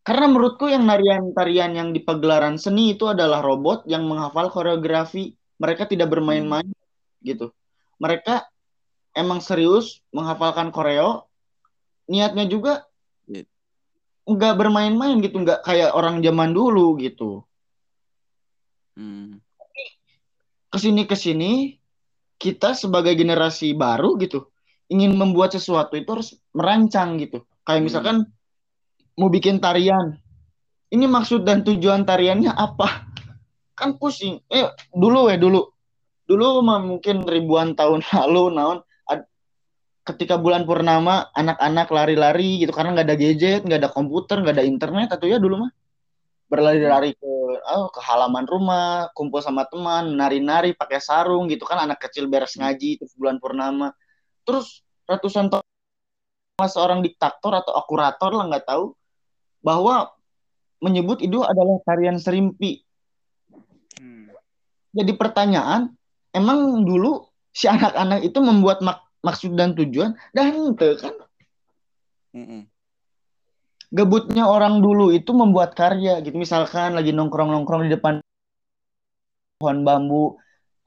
[0.00, 5.36] Karena menurutku yang narian tarian yang di pagelaran seni itu adalah robot yang menghafal koreografi.
[5.60, 6.64] Mereka tidak bermain-main
[7.20, 7.52] gitu.
[8.00, 8.48] Mereka
[9.12, 11.28] emang serius menghafalkan koreo.
[12.08, 12.87] Niatnya juga.
[14.28, 17.48] Nggak bermain-main gitu, nggak kayak orang zaman dulu gitu.
[18.98, 19.40] Hmm.
[20.68, 21.80] Ke sini ke sini
[22.36, 24.52] kita sebagai generasi baru gitu
[24.88, 27.44] ingin membuat sesuatu itu harus merancang gitu.
[27.64, 27.86] Kayak Hmm.
[27.86, 28.16] misalkan
[29.16, 30.16] mau bikin tarian.
[30.88, 33.04] Ini maksud dan tujuan tariannya apa?
[33.76, 34.40] Kan pusing.
[34.48, 35.68] Eh dulu ya dulu.
[36.24, 38.78] Dulu mah mungkin ribuan tahun lalu naon
[40.08, 44.64] ketika bulan purnama anak-anak lari-lari gitu karena nggak ada gadget, nggak ada komputer, nggak ada
[44.64, 45.72] internet atau ya dulu mah
[46.48, 47.32] berlari-lari ke
[47.76, 52.56] oh, ke halaman rumah, kumpul sama teman, nari-nari pakai sarung gitu kan anak kecil beres
[52.56, 53.92] ngaji terus bulan purnama.
[54.48, 55.64] Terus ratusan tahun
[56.64, 58.96] seorang diktator atau akurator lah nggak tahu
[59.60, 60.08] bahwa
[60.80, 62.80] menyebut itu adalah tarian serimpi.
[64.00, 64.32] Hmm.
[64.96, 65.92] Jadi pertanyaan,
[66.32, 71.12] emang dulu si anak-anak itu membuat mak- maksud dan tujuan dan ente kan
[72.32, 72.64] Mm-mm.
[73.92, 76.36] gebutnya orang dulu itu membuat karya gitu.
[76.36, 78.20] Misalkan lagi nongkrong-nongkrong di depan
[79.58, 80.36] pohon bambu,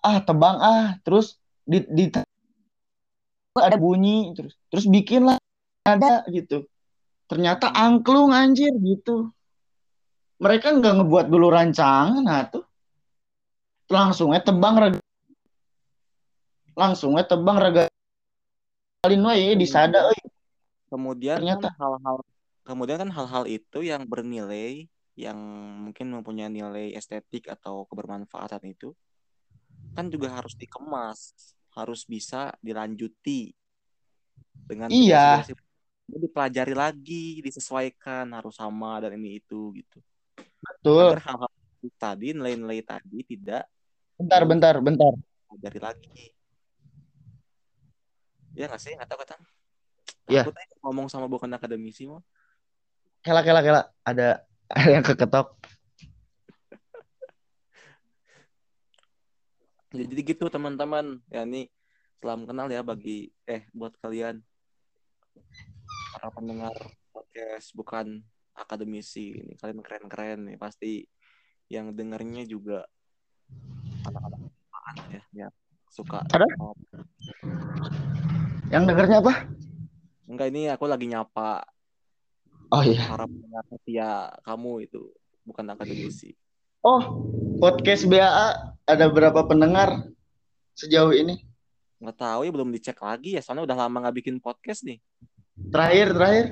[0.06, 2.08] ah tebang ah, terus di, di
[3.58, 5.38] ada bunyi terus terus bikinlah
[5.84, 6.65] ada gitu.
[7.27, 9.32] Ternyata angklung anjir gitu.
[10.41, 12.65] Mereka nggak ngebuat dulu rancangan nah tuh.
[13.91, 14.99] Langsung aja tebang raga.
[16.80, 17.91] Langsung aja tebang raga.
[19.01, 20.21] Alin wae di sada euy.
[20.93, 21.73] Kemudian Ternyata.
[21.73, 22.17] kan hal-hal
[22.61, 24.85] kemudian kan hal-hal itu yang bernilai
[25.17, 25.37] yang
[25.89, 28.93] mungkin mempunyai nilai estetik atau kebermanfaatan itu
[29.97, 31.33] kan juga harus dikemas,
[31.73, 33.57] harus bisa dilanjuti
[34.69, 35.49] dengan Iya.
[36.05, 39.97] dipelajari lagi, disesuaikan harus sama dan ini itu gitu.
[40.61, 41.17] Betul.
[41.17, 41.51] Agar hal-hal
[41.97, 43.65] tadi nilai-nilai tadi tidak
[44.21, 45.13] Bentar, bentar, bentar.
[45.49, 46.25] pelajari lagi.
[48.55, 48.93] Ya nggak sih?
[48.95, 49.35] Nggak tahu kata.
[50.31, 50.43] Iya.
[50.47, 52.23] Aja ngomong sama bukan akademisi mah.
[53.21, 53.81] Kela, kela, kela.
[54.03, 54.43] Ada
[54.77, 55.47] ada yang keketok.
[59.91, 61.19] Ya, Jadi gitu teman-teman.
[61.27, 61.67] Ya ini
[62.21, 64.45] salam kenal ya bagi eh buat kalian
[66.13, 66.77] para pendengar
[67.09, 68.21] podcast bukan
[68.53, 71.01] akademisi ini kalian keren-keren nih pasti
[71.65, 72.85] yang dengarnya juga
[74.05, 74.53] anak-anak
[75.09, 75.47] ya ya
[75.89, 76.45] suka Ada?
[78.71, 79.34] Yang dengernya apa?
[80.25, 81.60] enggak ini aku lagi nyapa
[82.71, 83.03] Oh iya.
[83.19, 85.12] pendengar setia kamu itu
[85.43, 86.31] bukan akademisi
[86.81, 87.27] Oh,
[87.60, 88.47] podcast BAA
[88.88, 90.07] ada berapa pendengar
[90.73, 91.43] sejauh ini?
[91.99, 94.97] nggak tahu ya belum dicek lagi ya soalnya udah lama nggak bikin podcast nih
[95.69, 96.45] Terakhir, terakhir.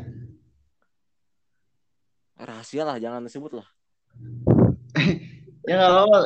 [2.38, 3.68] rahasia lah jangan disebut lah
[5.70, 6.20] Ya nggak apa-apa.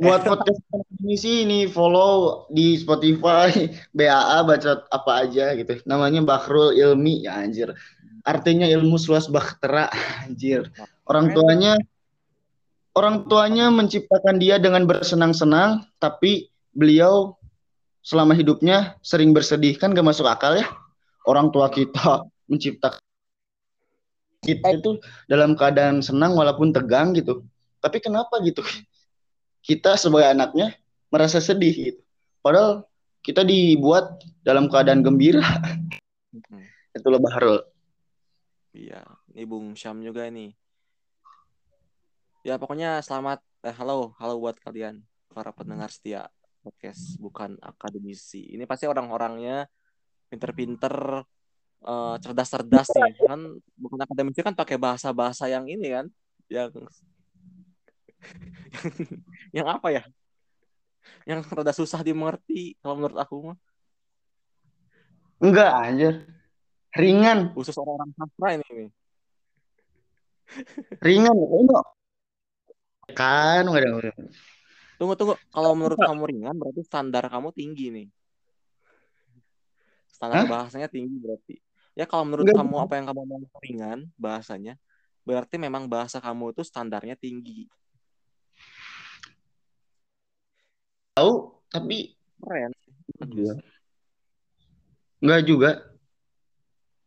[0.00, 0.60] Buat podcast
[1.04, 3.50] ini sih ini follow di Spotify
[3.98, 5.78] BAA baca apa aja gitu.
[5.86, 7.70] Namanya Bahrul Ilmi ya anjir.
[8.24, 9.92] Artinya ilmu seluas bahtera
[10.26, 10.72] anjir.
[11.06, 11.78] Orang tuanya
[12.96, 17.36] orang tuanya menciptakan dia dengan bersenang-senang, tapi beliau
[18.02, 20.66] selama hidupnya sering bersedih kan gak masuk akal ya.
[21.28, 23.02] Orang tua kita menciptakan
[24.44, 27.44] kita itu dalam keadaan senang walaupun tegang gitu.
[27.80, 28.60] Tapi kenapa gitu?
[29.64, 30.76] Kita sebagai anaknya
[31.08, 32.00] merasa sedih gitu.
[32.44, 32.84] Padahal
[33.24, 35.40] kita dibuat dalam keadaan gembira.
[36.36, 36.60] Mm-mm.
[36.92, 37.64] Itulah Bahrul.
[38.76, 39.00] Iya,
[39.32, 40.52] ini Bung Syam juga nih.
[42.44, 45.00] Ya pokoknya selamat, eh, halo, halo buat kalian
[45.32, 46.28] para pendengar setia
[46.60, 48.44] podcast bukan akademisi.
[48.52, 49.64] Ini pasti orang-orangnya
[50.28, 51.24] pinter-pinter,
[51.88, 53.16] eh, cerdas-cerdas nih.
[53.24, 56.06] Kan bukan akademisi kan pakai bahasa-bahasa yang ini kan,
[56.52, 56.68] yang
[59.56, 60.02] yang apa ya?
[61.28, 63.58] Yang rada susah dimengerti kalau menurut aku mah.
[65.42, 66.14] Enggak anjir.
[66.94, 68.66] Ringan, Khusus orang-orang sastra ini.
[68.70, 68.90] nih.
[71.06, 71.34] ringan.
[71.34, 71.84] Enggak.
[73.18, 74.12] Kan enggak ada.
[74.94, 75.34] Tunggu, tunggu.
[75.50, 78.08] Kalau menurut kamu ringan, berarti standar kamu tinggi nih.
[80.14, 80.48] Standar Hah?
[80.48, 81.58] bahasanya tinggi berarti.
[81.98, 82.62] Ya kalau menurut Enggak.
[82.62, 84.74] kamu apa yang kamu mau ringan bahasanya,
[85.26, 87.66] berarti memang bahasa kamu itu standarnya tinggi.
[91.14, 91.32] Tahu,
[91.70, 92.72] tapi Keren.
[93.30, 93.54] Iya.
[95.22, 95.70] enggak juga.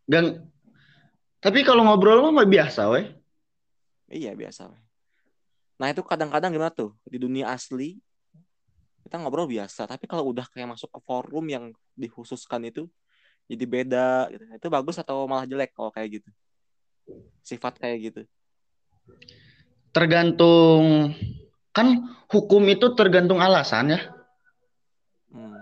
[0.07, 0.47] Dan
[1.43, 3.11] tapi kalau ngobrol mah biasa weh.
[4.07, 4.71] Iya biasa.
[4.71, 4.81] weh.
[5.77, 8.01] Nah itu kadang-kadang gimana tuh di dunia asli,
[9.07, 12.91] kita ngobrol biasa tapi kalau udah kayak masuk ke forum yang dikhususkan itu
[13.47, 16.29] jadi beda gitu itu bagus atau malah jelek kalau kayak gitu
[17.39, 18.21] sifat kayak gitu
[19.95, 21.15] tergantung
[21.77, 24.01] kan hukum itu tergantung alasan ya.
[25.29, 25.61] Hmm.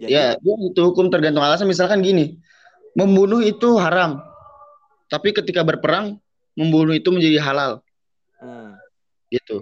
[0.00, 1.68] Jadi, ya, ya itu hukum tergantung alasan.
[1.68, 2.40] Misalkan gini
[2.96, 4.24] membunuh itu haram.
[5.12, 6.16] Tapi ketika berperang
[6.56, 7.84] membunuh itu menjadi halal.
[8.40, 8.80] Hmm.
[9.28, 9.60] gitu.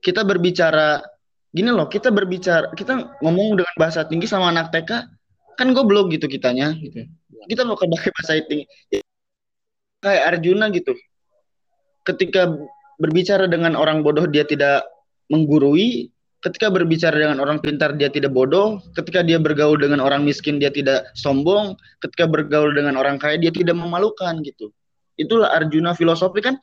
[0.00, 1.04] Kita berbicara
[1.52, 5.04] gini loh kita berbicara kita ngomong dengan bahasa tinggi sama anak TK
[5.60, 7.04] kan goblok gitu kitanya gitu.
[7.44, 8.64] Kita mau pakai bahasa tinggi.
[10.00, 10.96] Kayak Arjuna gitu.
[12.02, 12.56] Ketika
[13.02, 14.86] berbicara dengan orang bodoh dia tidak
[15.26, 20.58] menggurui ketika berbicara dengan orang pintar dia tidak bodoh, ketika dia bergaul dengan orang miskin
[20.58, 24.74] dia tidak sombong, ketika bergaul dengan orang kaya dia tidak memalukan gitu.
[25.14, 26.58] Itulah Arjuna filosofi kan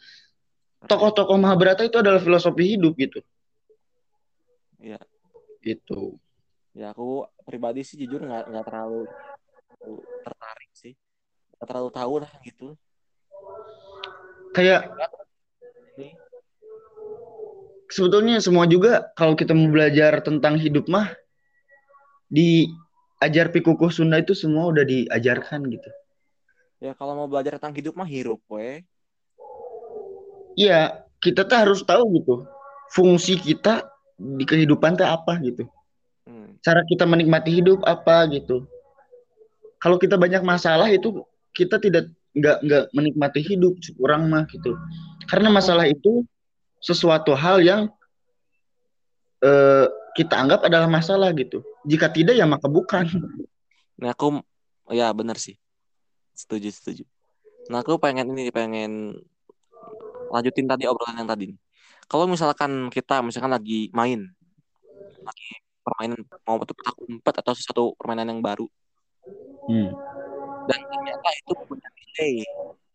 [0.84, 3.20] tokoh-tokoh Mahabharata itu adalah filosofi hidup gitu.
[4.84, 5.00] Iya.
[5.64, 6.20] Gitu.
[6.76, 9.08] Ya aku pribadi sih jujur nggak nggak terlalu
[10.28, 10.94] tertarik sih,
[11.56, 12.68] nggak terlalu tahu lah gitu.
[14.52, 14.92] Kayak
[17.90, 21.10] sebetulnya semua juga kalau kita mau belajar tentang hidup mah
[22.30, 22.70] di
[23.20, 25.90] ajar pikukuh Sunda itu semua udah diajarkan gitu.
[26.80, 28.88] Ya kalau mau belajar tentang hidup mah hirup we.
[30.56, 32.48] Iya, kita tuh harus tahu gitu.
[32.96, 33.84] Fungsi kita
[34.16, 35.68] di kehidupan tuh apa gitu.
[36.24, 36.56] Hmm.
[36.64, 38.64] Cara kita menikmati hidup apa gitu.
[39.80, 44.76] Kalau kita banyak masalah itu kita tidak nggak nggak menikmati hidup kurang mah gitu.
[45.28, 46.24] Karena masalah itu
[46.80, 47.82] sesuatu hal yang
[49.44, 51.64] uh, kita anggap adalah masalah gitu.
[51.88, 53.08] Jika tidak ya maka bukan.
[54.00, 54.40] Nah aku
[54.96, 55.60] ya benar sih.
[56.32, 57.04] Setuju setuju.
[57.68, 59.20] Nah aku pengen ini pengen
[60.32, 61.52] lanjutin tadi obrolan yang tadi.
[62.08, 64.24] Kalau misalkan kita misalkan lagi main,
[65.20, 65.50] lagi
[65.84, 68.66] permainan mau petak umpet atau sesuatu permainan yang baru,
[69.68, 69.90] hmm.
[70.66, 72.34] dan ternyata itu punya nilai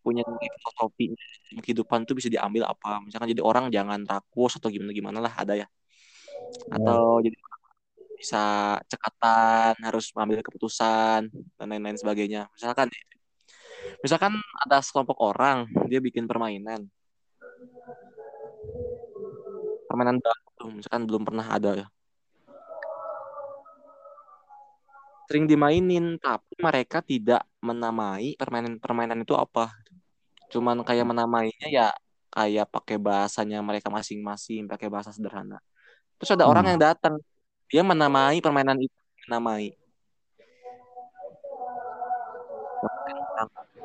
[0.04, 0.20] punya
[0.60, 1.16] filosofi
[1.64, 3.00] kehidupan tuh bisa diambil apa.
[3.00, 5.66] Misalkan jadi orang jangan takut atau gimana gimana lah ada ya.
[6.68, 7.22] Atau hmm.
[7.24, 7.36] jadi
[8.20, 8.44] bisa
[8.84, 12.52] cekatan harus mengambil keputusan dan lain-lain sebagainya.
[12.52, 12.92] Misalkan
[14.04, 16.84] misalkan ada sekelompok orang dia bikin permainan.
[19.88, 21.72] Permainan baru misalkan belum pernah ada.
[21.80, 21.88] Ya
[25.24, 29.72] sering dimainin tapi mereka tidak menamai permainan-permainan itu apa
[30.54, 31.86] cuman kayak menamainya ya
[32.30, 35.58] kayak pakai bahasanya mereka masing-masing pakai bahasa sederhana.
[36.22, 36.52] Terus ada hmm.
[36.54, 37.14] orang yang datang
[37.66, 38.94] dia menamai permainan itu
[39.26, 39.74] menamai.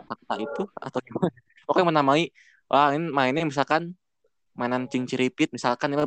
[0.09, 1.29] Kata itu atau gimana?
[1.69, 2.29] Oke menamai
[2.69, 3.97] wah ini mainnya misalkan
[4.53, 6.05] mainan cinciripit misalkan ini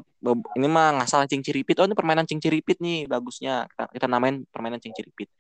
[0.59, 3.67] ini mah ngasal cinciripit oh ini permainan cinciripit nih bagusnya.
[3.67, 5.31] Kita, kita namain permainan cinciripit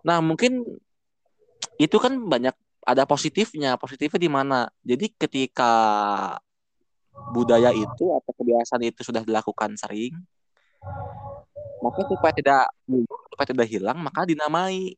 [0.00, 0.64] nah mungkin
[1.76, 3.76] itu kan banyak ada positifnya.
[3.76, 4.68] Positifnya di mana?
[4.84, 5.72] Jadi ketika
[7.34, 10.16] budaya itu atau kebiasaan itu sudah dilakukan sering,
[11.84, 12.64] maka supaya tidak
[13.28, 14.96] supaya tidak hilang, maka dinamai.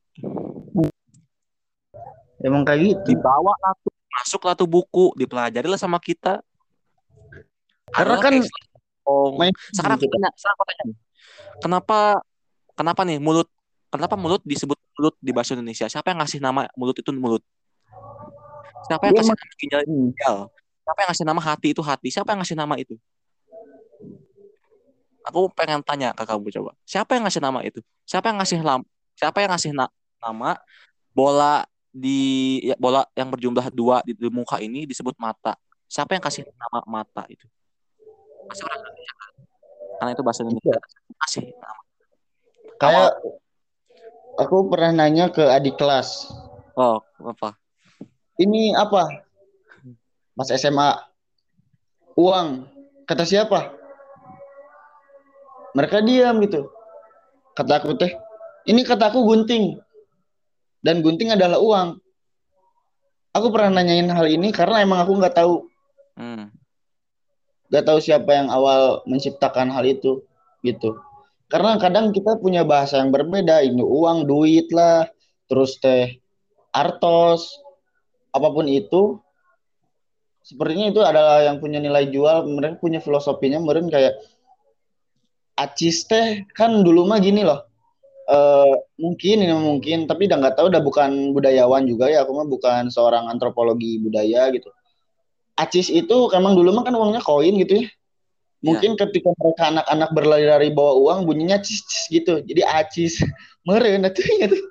[2.43, 3.15] Emang kayak gitu.
[3.15, 6.43] Dibawa tuh, masuk lah tuh buku, dipelajari lah sama kita.
[7.93, 8.33] Karena kan
[9.05, 9.37] oh,
[9.71, 10.83] sekarang aku tanya, sekarang aku tanya,
[11.61, 11.99] kenapa
[12.73, 13.47] kenapa nih mulut
[13.93, 15.85] kenapa mulut disebut mulut di bahasa Indonesia?
[15.85, 17.43] Siapa yang ngasih nama mulut itu mulut?
[18.83, 20.35] Siapa yang kasih nama ginjal itu ginjal?
[20.83, 22.07] Siapa yang ngasih nama hati itu hati?
[22.11, 22.95] Siapa yang ngasih nama itu?
[25.23, 26.71] Aku pengen tanya ke kamu coba.
[26.83, 27.79] Siapa yang ngasih nama itu?
[28.03, 29.87] Siapa yang ngasih lam Siapa yang ngasih na
[30.19, 30.57] nama
[31.13, 35.55] bola di ya, bola yang berjumlah dua di, di muka ini disebut mata?
[35.87, 37.45] Siapa yang kasih nama mata itu?
[38.49, 39.15] Kasih orang Indonesia.
[40.01, 40.75] Karena itu bahasa Indonesia.
[41.23, 41.81] Kasih nama.
[42.81, 43.09] Kayak
[44.41, 46.33] aku pernah nanya ke adik kelas.
[46.73, 47.62] Oh, apa?
[48.39, 49.25] Ini apa?
[50.33, 50.97] Mas SMA.
[52.17, 52.69] Uang.
[53.05, 53.73] Kata siapa?
[55.73, 56.69] Mereka diam gitu.
[57.53, 58.13] Kata aku teh,
[58.69, 59.77] ini kataku gunting.
[60.81, 61.97] Dan gunting adalah uang.
[63.33, 65.65] Aku pernah nanyain hal ini karena emang aku nggak tahu.
[66.13, 66.53] Hmm.
[67.73, 70.21] Gak tahu siapa yang awal menciptakan hal itu
[70.61, 70.93] gitu.
[71.49, 73.65] Karena kadang kita punya bahasa yang berbeda.
[73.65, 75.09] Ini uang, duit lah,
[75.49, 76.21] terus teh
[76.69, 77.62] artos,
[78.33, 79.21] apa pun itu
[80.43, 84.19] sepertinya itu adalah yang punya nilai jual mereka punya filosofinya meren kayak
[85.55, 87.63] acis teh kan dulu mah gini loh
[88.27, 92.47] uh, mungkin ini mungkin tapi udah nggak tahu udah bukan budayawan juga ya aku mah
[92.49, 94.67] bukan seorang antropologi budaya gitu
[95.55, 97.87] acis itu emang dulu mah kan uangnya koin gitu ya
[98.63, 102.39] Mungkin ketika mereka anak-anak berlari-lari bawa uang bunyinya cis, cis gitu.
[102.39, 103.19] Jadi acis.
[103.67, 104.63] Meren itu ya tuh.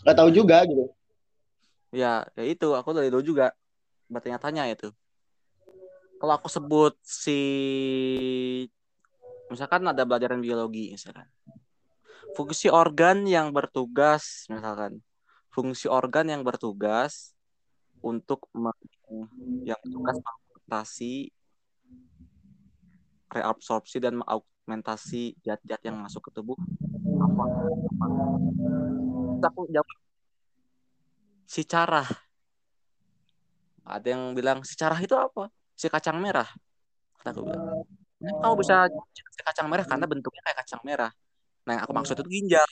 [0.00, 0.08] Tak apal.
[0.08, 0.84] Gak tahu juga gitu.
[1.90, 3.52] Ya, ya itu aku dari dulu juga
[4.06, 4.94] bertanya-tanya itu.
[6.20, 7.40] Kalau aku sebut si
[9.50, 11.26] misalkan ada pelajaran biologi misalkan.
[12.38, 15.02] Fungsi organ yang bertugas misalkan.
[15.50, 17.34] Fungsi organ yang bertugas
[18.00, 18.46] untuk
[19.66, 21.34] yang bertugas mengadaptasi
[23.30, 26.58] reabsorpsi dan mengaugmentasi zat-zat yang masuk ke tubuh
[27.18, 27.44] apa?
[27.98, 29.19] apa?
[29.48, 29.88] Aku jawab
[31.48, 32.06] si carah.
[33.86, 35.48] Ada yang bilang si carah itu apa?
[35.74, 36.46] Si kacang merah.
[37.18, 37.82] Kata aku bilang.
[38.20, 38.86] Nah, kamu bisa
[39.32, 41.10] si kacang merah karena bentuknya kayak kacang merah.
[41.64, 42.68] Nah, yang aku maksud itu ginjal.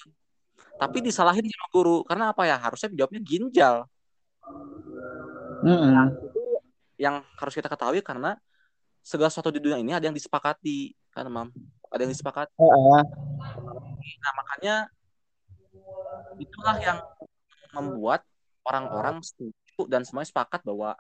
[0.79, 2.61] Tapi disalahin sama guru karena apa ya?
[2.61, 3.89] Harusnya jawabnya ginjal.
[5.65, 5.91] Mm -hmm.
[5.91, 6.43] nah, itu
[6.99, 8.39] yang harus kita ketahui karena
[9.09, 11.49] segala sesuatu di dunia ini ada yang disepakati kan mam
[11.89, 13.03] ada yang disepakati uh, uh.
[14.21, 14.75] nah makanya
[16.39, 16.99] itulah yang
[17.75, 18.25] membuat
[18.65, 20.97] orang-orang setuju dan semuanya sepakat bahwa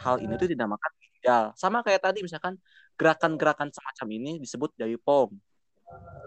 [0.00, 2.56] hal ini itu dinamakan ginjal sama kayak tadi misalkan
[2.96, 4.72] gerakan-gerakan semacam ini disebut
[5.04, 5.32] pom.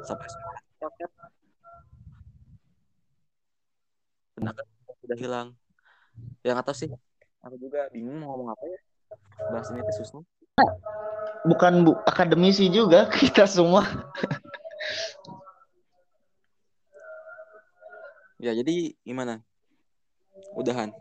[0.03, 0.63] Sampai sekarang
[4.33, 4.63] tenaga
[4.99, 5.47] sudah hilang.
[6.43, 6.89] Yang atas sih.
[7.43, 8.79] Aku juga bingung mau ngomong apa ya.
[9.51, 10.23] Bahas ini tuh susah
[11.43, 13.83] bukan bu akademisi juga kita semua
[18.43, 19.39] ya jadi gimana
[20.59, 20.91] udahan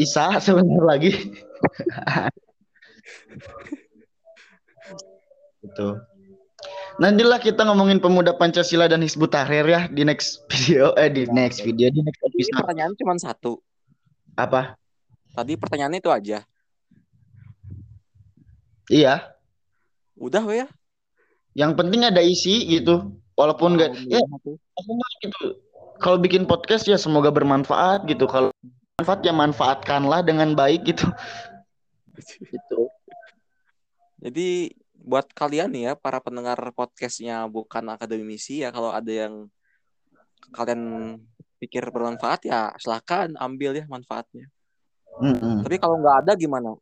[0.00, 1.12] Isa sebentar lagi
[5.60, 5.88] itu
[6.98, 11.62] Nantilah kita ngomongin pemuda Pancasila dan Hizbut Tahrir ya di next video eh di next
[11.62, 12.58] video di next episode.
[12.58, 13.62] Pertanyaan cuma satu.
[14.34, 14.74] Apa?
[15.30, 16.42] Tadi pertanyaannya itu aja.
[18.90, 19.30] Iya.
[20.18, 20.66] Udah ya.
[21.54, 23.14] Yang penting ada isi gitu.
[23.38, 24.18] Walaupun enggak oh, ya
[24.74, 25.44] aku mah gitu.
[26.02, 28.26] Kalau bikin podcast ya semoga bermanfaat gitu.
[28.26, 28.50] Kalau
[28.98, 31.06] manfaat ya manfaatkanlah dengan baik gitu.
[32.50, 32.90] gitu.
[34.18, 39.46] Jadi buat kalian nih ya para pendengar podcastnya bukan akademisi ya kalau ada yang
[40.50, 41.14] kalian
[41.62, 44.50] pikir bermanfaat ya silahkan ambil ya manfaatnya.
[45.22, 45.66] Mm-hmm.
[45.66, 46.74] Tapi kalau nggak ada gimana?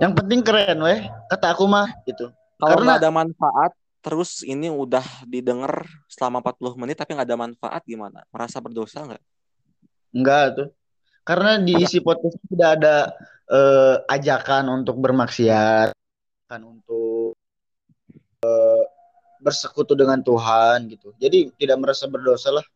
[0.00, 2.32] Yang penting keren weh, kata aku mah gitu.
[2.56, 3.72] Kalau nggak ada manfaat,
[4.04, 8.20] terus ini udah didengar selama 40 menit tapi nggak ada manfaat gimana?
[8.28, 9.22] Merasa berdosa nggak?
[10.12, 10.68] Enggak tuh.
[11.24, 12.96] Karena di isi podcast tidak ada
[13.48, 15.96] uh, ajakan untuk bermaksiat,
[16.44, 17.32] kan untuk
[18.44, 18.84] uh,
[19.40, 21.16] bersekutu dengan Tuhan gitu.
[21.16, 22.66] Jadi tidak merasa berdosa lah.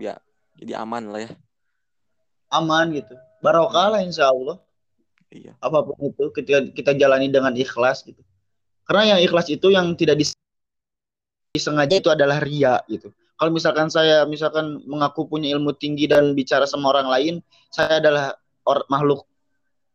[0.00, 0.16] Ya,
[0.56, 1.32] jadi aman lah ya
[2.52, 4.60] aman gitu barokah lah insya Allah
[5.32, 5.56] iya.
[5.58, 8.20] apa pun itu ketika kita jalani dengan ikhlas gitu
[8.86, 10.18] karena yang ikhlas itu yang tidak
[11.54, 13.14] disengaja itu adalah ria gitu.
[13.38, 17.34] Kalau misalkan saya misalkan mengaku punya ilmu tinggi dan bicara sama orang lain
[17.74, 19.26] saya adalah or makhluk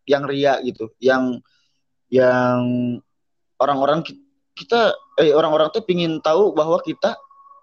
[0.08, 0.92] yang ria gitu.
[1.00, 1.44] Yang
[2.12, 2.62] yang
[3.60, 4.04] orang-orang
[4.56, 7.16] kita eh orang-orang tuh pingin tahu bahwa kita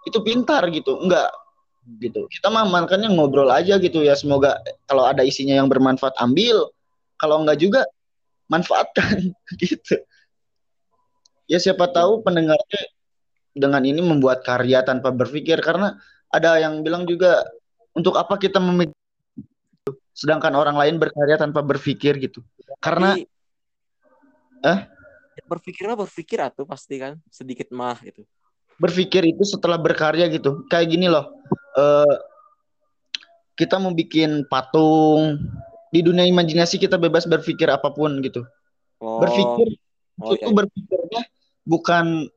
[0.08, 1.00] itu pintar gitu.
[1.00, 1.32] Enggak
[2.00, 2.28] gitu.
[2.32, 4.16] Kita mah makanya ngobrol aja gitu ya.
[4.16, 6.68] Semoga kalau ada isinya yang bermanfaat ambil.
[7.20, 7.84] Kalau enggak juga
[8.48, 9.96] manfaatkan gitu
[11.50, 12.82] ya siapa tahu pendengarnya
[13.54, 15.96] dengan ini membuat karya tanpa berpikir karena
[16.32, 17.46] ada yang bilang juga
[17.94, 18.96] untuk apa kita memikir
[20.14, 22.42] sedangkan orang lain berkarya tanpa berpikir gitu
[22.82, 23.18] karena
[24.64, 24.80] eh
[25.44, 28.22] berpikirnya berpikir atau pasti kan sedikit mah gitu
[28.78, 31.30] berpikir itu setelah berkarya gitu kayak gini loh
[31.78, 32.14] uh,
[33.54, 35.38] kita mau bikin patung
[35.94, 38.42] di dunia imajinasi kita bebas berpikir apa pun gitu.
[38.98, 39.22] Oh.
[39.22, 39.78] Berpikir
[40.18, 40.54] oh, itu iya.
[40.54, 41.22] berpikirnya
[41.64, 42.28] bukan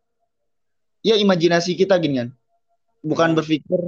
[1.03, 2.29] ya imajinasi kita gini kan.
[3.05, 3.37] Bukan hmm.
[3.39, 3.79] berpikir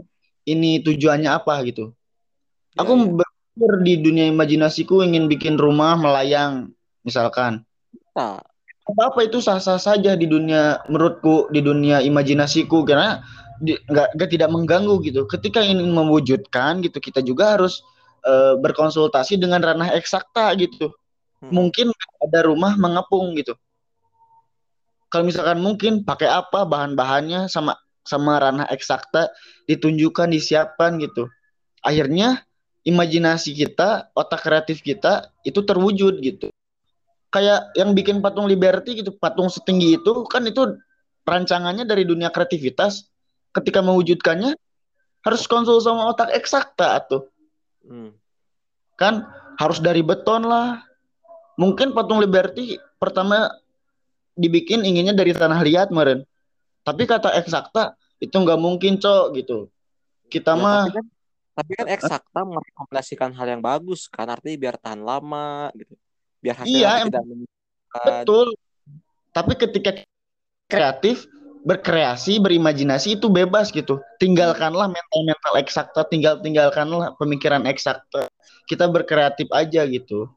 [0.45, 1.91] ini tujuannya apa gitu.
[2.77, 3.03] Ya, Aku ya.
[3.23, 6.71] berpikir di dunia imajinasiku ingin bikin rumah melayang
[7.03, 7.65] misalkan.
[8.13, 8.39] Nah.
[8.89, 13.21] Apa-apa itu sah-sah saja di dunia menurutku di dunia imajinasiku karena
[13.61, 15.29] nggak tidak mengganggu gitu.
[15.29, 17.85] Ketika ingin mewujudkan gitu kita juga harus
[18.25, 20.89] uh, berkonsultasi dengan ranah eksakta gitu.
[21.37, 21.53] Hmm.
[21.53, 21.93] Mungkin
[22.25, 23.53] ada rumah mengepung gitu.
[25.09, 27.73] Kalau misalkan mungkin pakai apa bahan-bahannya sama
[28.05, 29.29] sama ranah eksakta
[29.65, 31.29] ditunjukkan disiapkan gitu.
[31.85, 32.45] Akhirnya
[32.85, 36.49] imajinasi kita, otak kreatif kita itu terwujud gitu.
[37.29, 40.77] Kayak yang bikin patung Liberty gitu, patung setinggi itu kan itu
[41.29, 43.05] rancangannya dari dunia kreativitas
[43.53, 44.57] ketika mewujudkannya
[45.21, 47.29] harus konsul sama otak eksakta tuh.
[47.85, 48.17] Hmm.
[48.97, 49.29] Kan
[49.61, 50.81] harus dari beton lah,
[51.59, 53.53] mungkin patung Liberty pertama
[54.39, 56.23] dibikin inginnya dari tanah liat meren
[56.83, 59.57] tapi kata eksakta itu nggak mungkin cok gitu.
[60.27, 61.05] Kita Ya, mah tapi kan
[61.53, 64.27] tapi kan eksakta merekomendasikan hal yang bagus kan?
[64.31, 65.93] Artinya biar tahan lama gitu.
[66.39, 68.05] Biar hasilnya Iya, tidak menyesatkan.
[68.07, 68.47] betul.
[69.29, 69.89] Tapi ketika
[70.65, 71.27] kreatif
[71.59, 73.99] berkreasi berimajinasi itu bebas gitu.
[74.17, 78.31] Tinggalkanlah mental mental eksakta tinggal tinggalkanlah pemikiran eksakta.
[78.65, 80.31] Kita berkreatif aja gitu.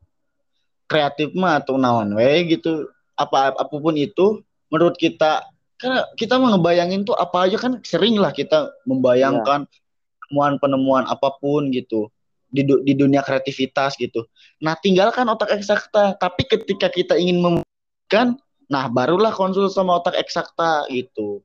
[0.90, 2.90] Kreatif mah atau naon we gitu
[3.22, 5.46] apa apa pun itu menurut kita
[5.78, 9.66] karena kita mau ngebayangin tuh apa aja kan sering lah kita membayangkan
[10.30, 12.08] penemuan-penemuan apa pun gitu
[12.52, 14.28] di, du- di dunia kreativitas gitu.
[14.60, 16.20] Nah, tinggalkan otak eksakta.
[16.20, 18.36] Tapi ketika kita ingin membuktikan,
[18.68, 21.40] nah barulah konsul sama otak eksakta gitu.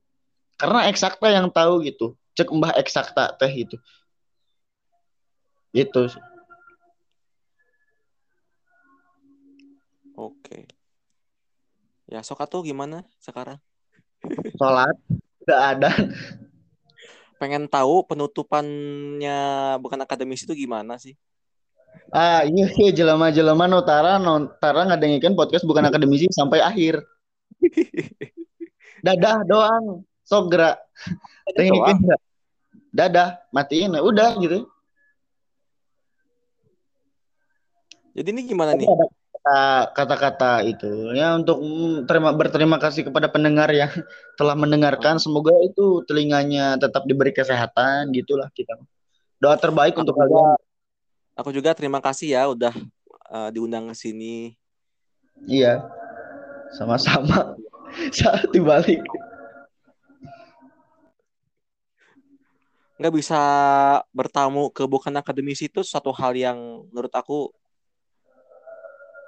[0.60, 2.14] Karena eksakta yang tahu gitu.
[2.36, 3.76] Cek mbah eksakta teh gitu.
[5.72, 6.02] Gitu.
[10.14, 10.77] Oke.
[12.08, 13.60] Ya, sok atuh gimana sekarang?
[14.56, 14.96] Sholat
[15.44, 15.92] gak ada.
[17.36, 21.12] Pengen tahu penutupannya bukan akademis itu gimana sih?
[22.08, 27.04] Ah, iya, iya jelema-jelema notara notara ngadengikeun podcast bukan akademisi sampai akhir.
[29.04, 30.08] Dadah doang.
[30.24, 30.80] Sok gerak.
[31.52, 32.22] Dengikeun gerak.
[32.88, 34.64] Dadah, matiin udah gitu.
[38.16, 38.88] Jadi ini gimana Tapi nih?
[38.88, 39.06] ada
[39.96, 41.12] kata-kata itu.
[41.16, 41.58] Ya untuk
[42.08, 43.90] terima berterima kasih kepada pendengar yang
[44.38, 45.16] telah mendengarkan.
[45.22, 48.74] Semoga itu telinganya tetap diberi kesehatan gitulah kita.
[49.38, 50.48] Doa terbaik Aku untuk juga, kalian.
[51.38, 52.74] aku juga terima kasih ya udah
[53.32, 54.54] eh, diundang ke sini.
[55.46, 55.82] iya.
[56.76, 57.56] Sama-sama.
[58.18, 59.00] Saat dibalik.
[62.98, 63.40] Nggak bisa
[64.10, 66.58] bertamu ke bukan akademisi itu suatu hal yang
[66.90, 67.54] menurut aku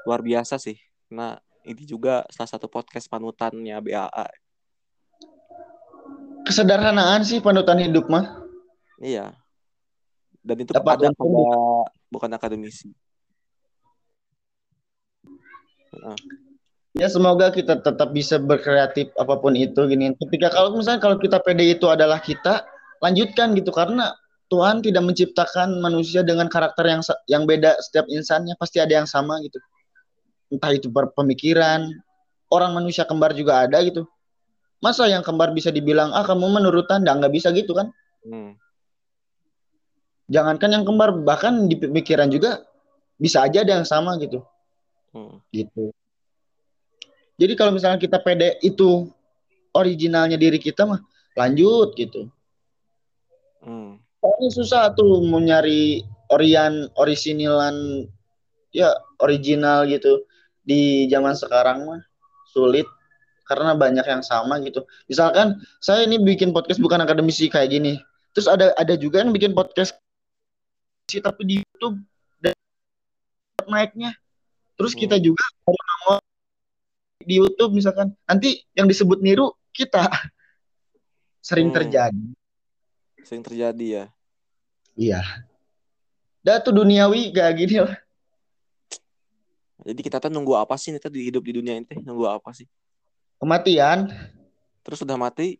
[0.08, 0.78] luar biasa sih.
[1.12, 1.36] Nah,
[1.66, 4.28] ini juga salah satu podcast panutannya BAA.
[6.40, 8.40] kesederhanaan sih panutan hidup mah
[9.00, 9.32] Iya.
[10.44, 11.44] Dan itu Dapat ada pada
[12.12, 12.92] bukan akademisi.
[15.90, 16.16] Heeh.
[17.02, 21.38] ya semoga kita tetap bisa berkreatif apa pun itu gini ketika kalau misalnya kalau kita
[21.42, 22.62] pede itu adalah kita
[23.02, 24.14] lanjutkan gitu karena
[24.50, 29.38] Tuhan tidak menciptakan manusia dengan karakter yang yang beda setiap insannya pasti ada yang sama
[29.42, 29.58] gitu
[30.50, 31.86] entah itu pemikiran
[32.50, 34.04] orang manusia kembar juga ada gitu
[34.82, 37.88] masa yang kembar bisa dibilang ah kamu menurut tanda nggak bisa gitu kan
[38.20, 38.52] Hmm.
[40.28, 42.68] jangankan yang kembar bahkan di pemikiran juga
[43.16, 44.44] bisa aja ada yang sama gitu
[45.16, 45.40] Hmm.
[45.54, 45.88] gitu
[47.40, 49.08] jadi kalau misalnya kita pede itu
[49.72, 51.00] originalnya diri kita mah
[51.38, 52.28] lanjut gitu
[53.60, 54.00] Hmm.
[54.52, 56.00] Susah tuh mau nyari
[56.32, 58.08] orian orisinilan
[58.72, 58.88] ya
[59.20, 60.24] original gitu
[60.60, 62.00] di zaman sekarang mah
[62.50, 62.86] sulit
[63.46, 64.86] karena banyak yang sama gitu.
[65.10, 67.98] Misalkan saya ini bikin podcast bukan akademisi kayak gini.
[68.30, 69.98] Terus ada ada juga yang bikin podcast
[71.10, 71.98] sih tapi di YouTube
[72.38, 72.54] dan
[73.66, 74.14] naiknya.
[74.78, 75.24] Terus kita Hmm.
[75.26, 76.18] juga baru nongol
[77.20, 78.14] di YouTube misalkan.
[78.24, 80.06] Nanti yang disebut niru kita
[81.48, 81.76] sering Hmm.
[81.82, 82.26] terjadi.
[83.26, 84.04] Sering terjadi ya.
[84.94, 85.20] Iya.
[86.40, 87.98] Dah tuh duniawi kayak gini lah.
[89.80, 92.52] Jadi kita tuh nunggu apa sih nih di hidup di dunia ini teh nunggu apa
[92.52, 92.68] sih?
[93.40, 94.12] Kematian.
[94.84, 95.56] Terus sudah mati.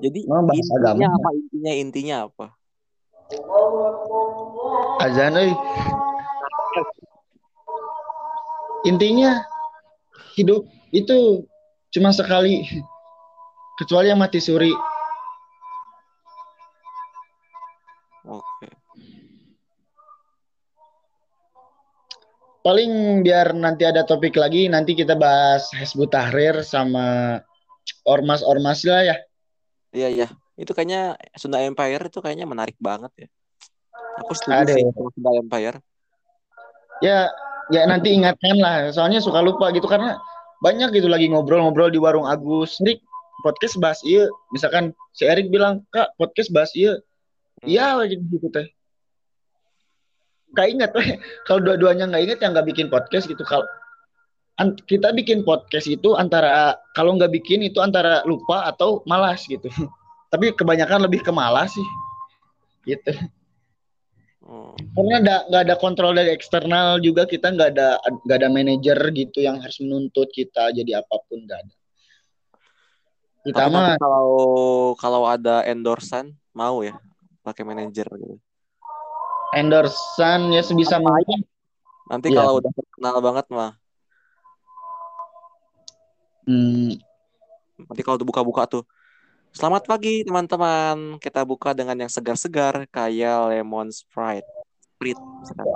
[0.00, 1.12] Jadi Oh, intinya agama.
[1.12, 2.46] apa intinya intinya apa?
[5.04, 5.52] Azan euy.
[8.88, 9.44] Intinya
[10.40, 11.44] hidup itu
[11.92, 12.64] cuma sekali.
[13.76, 14.72] Kecuali yang mati suri.
[18.24, 18.68] Oke.
[22.60, 27.40] Paling biar nanti ada topik lagi, nanti kita bahas Hizbut Tahrir sama
[28.04, 29.16] ormas-ormas lah ya.
[29.96, 30.28] Iya iya.
[30.60, 33.28] Itu kayaknya Sunda Empire itu kayaknya menarik banget ya.
[34.20, 34.76] Aku setuju Aduh.
[34.76, 35.76] sih sama Sunda Empire.
[37.00, 37.32] Ya,
[37.72, 38.92] ya nanti ingatkan lah.
[38.92, 40.20] Soalnya suka lupa gitu karena
[40.60, 42.76] banyak gitu lagi ngobrol-ngobrol di warung Agus.
[42.84, 43.00] Rik,
[43.40, 44.28] podcast bahas iya.
[44.52, 47.00] Misalkan si Erik bilang, "Kak, podcast bahas iya."
[47.64, 47.68] Hmm.
[47.68, 48.68] Iya lagi gitu teh.
[50.54, 50.90] Gak ingat.
[51.46, 53.42] Kalau dua-duanya nggak ingat yang nggak bikin podcast gitu.
[53.46, 53.66] Kalau
[54.84, 59.64] kita bikin podcast itu antara kalau nggak bikin itu antara lupa atau malas gitu.
[60.32, 61.88] Tapi kebanyakan lebih ke malas sih.
[62.84, 63.12] Gitu.
[64.44, 64.76] Hmm.
[64.96, 67.88] Karena ada nggak ada kontrol dari eksternal juga kita nggak ada
[68.26, 71.74] nggak ada manajer gitu yang harus menuntut kita jadi apa pun nggak ada.
[73.40, 74.28] Kita Tapi mah kalau
[75.00, 77.00] kalau ada endorsan mau ya
[77.40, 78.49] pakai manajer gitu.
[79.52, 81.42] Endorsan ya sebisa mungkin
[82.06, 82.42] Nanti Iya.
[82.42, 83.72] kalau udah terkenal banget mah,
[86.42, 86.90] Hmm,
[87.78, 88.82] nanti kalau buka-buka tuh.
[89.54, 91.22] Selamat pagi teman-teman.
[91.22, 94.48] Kita buka dengan yang segar-segar kayak lemon sprite.
[94.98, 95.22] Sprite.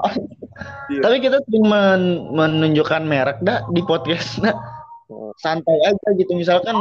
[1.04, 4.54] tapi kita sering men- menunjukkan merek dah di podcast nah
[5.38, 6.74] santai aja gitu misalkan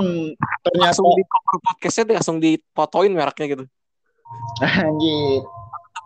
[0.62, 3.64] ternyata Langsung di cover podcastnya langsung dipotoin mereknya gitu.
[4.89, 5.41] anjir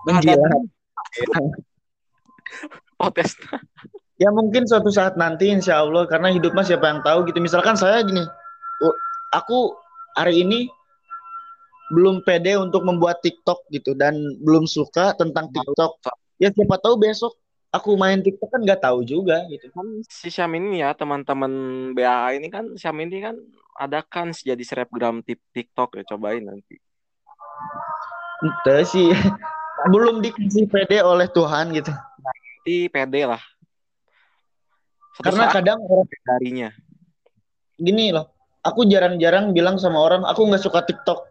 [0.07, 0.76] Nggak
[3.01, 3.37] Podcast.
[4.17, 7.37] Ya mungkin suatu saat nanti insya Allah karena hidup mah siapa yang tahu gitu.
[7.37, 8.25] Misalkan saya gini,
[9.33, 9.77] aku
[10.17, 10.65] hari ini
[11.93, 16.01] belum pede untuk membuat TikTok gitu dan belum suka tentang TikTok.
[16.41, 17.37] Ya siapa tahu besok
[17.71, 19.69] aku main TikTok kan nggak tahu juga gitu.
[19.71, 21.51] kan si Syam ini ya teman-teman
[21.93, 23.35] BA ini kan Syam ini kan
[23.77, 26.81] ada kan jadi selebgram tip TikTok ya cobain nanti.
[28.41, 29.09] Itu sih
[29.85, 31.93] belum dikasih pede oleh Tuhan gitu.
[31.93, 33.41] Nanti pede lah.
[35.13, 36.69] Suatu Karena kadang orang darinya.
[37.77, 38.33] gini loh,
[38.65, 41.29] aku jarang-jarang bilang sama orang aku nggak suka TikTok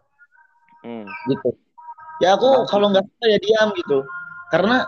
[0.86, 1.03] Hmm.
[1.26, 1.51] gitu.
[2.22, 2.70] Ya aku Kenapa?
[2.70, 4.07] kalau nggak suka ya diam gitu.
[4.55, 4.86] Karena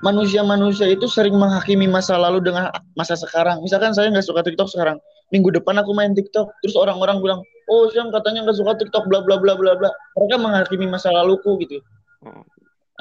[0.00, 3.60] manusia-manusia itu sering menghakimi masa lalu dengan masa sekarang.
[3.60, 4.96] Misalkan saya nggak suka TikTok sekarang,
[5.28, 9.20] minggu depan aku main TikTok, terus orang-orang bilang, oh Syam katanya nggak suka TikTok, bla
[9.20, 9.92] bla bla bla bla.
[10.16, 11.84] Mereka menghakimi masa laluku gitu.
[12.24, 12.40] Hmm.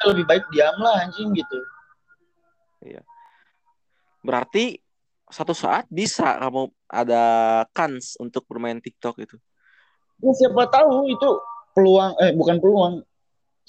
[0.04, 1.60] Lebih baik diamlah anjing gitu.
[4.26, 4.82] Berarti
[5.30, 7.24] satu saat bisa kamu ada
[7.74, 9.38] kans untuk bermain TikTok itu.
[10.22, 11.30] Ya, siapa tahu itu
[11.78, 12.94] peluang, eh bukan peluang,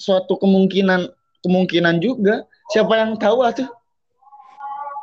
[0.01, 1.13] suatu kemungkinan
[1.45, 2.45] kemungkinan juga.
[2.73, 3.69] Siapa yang tahu atuh?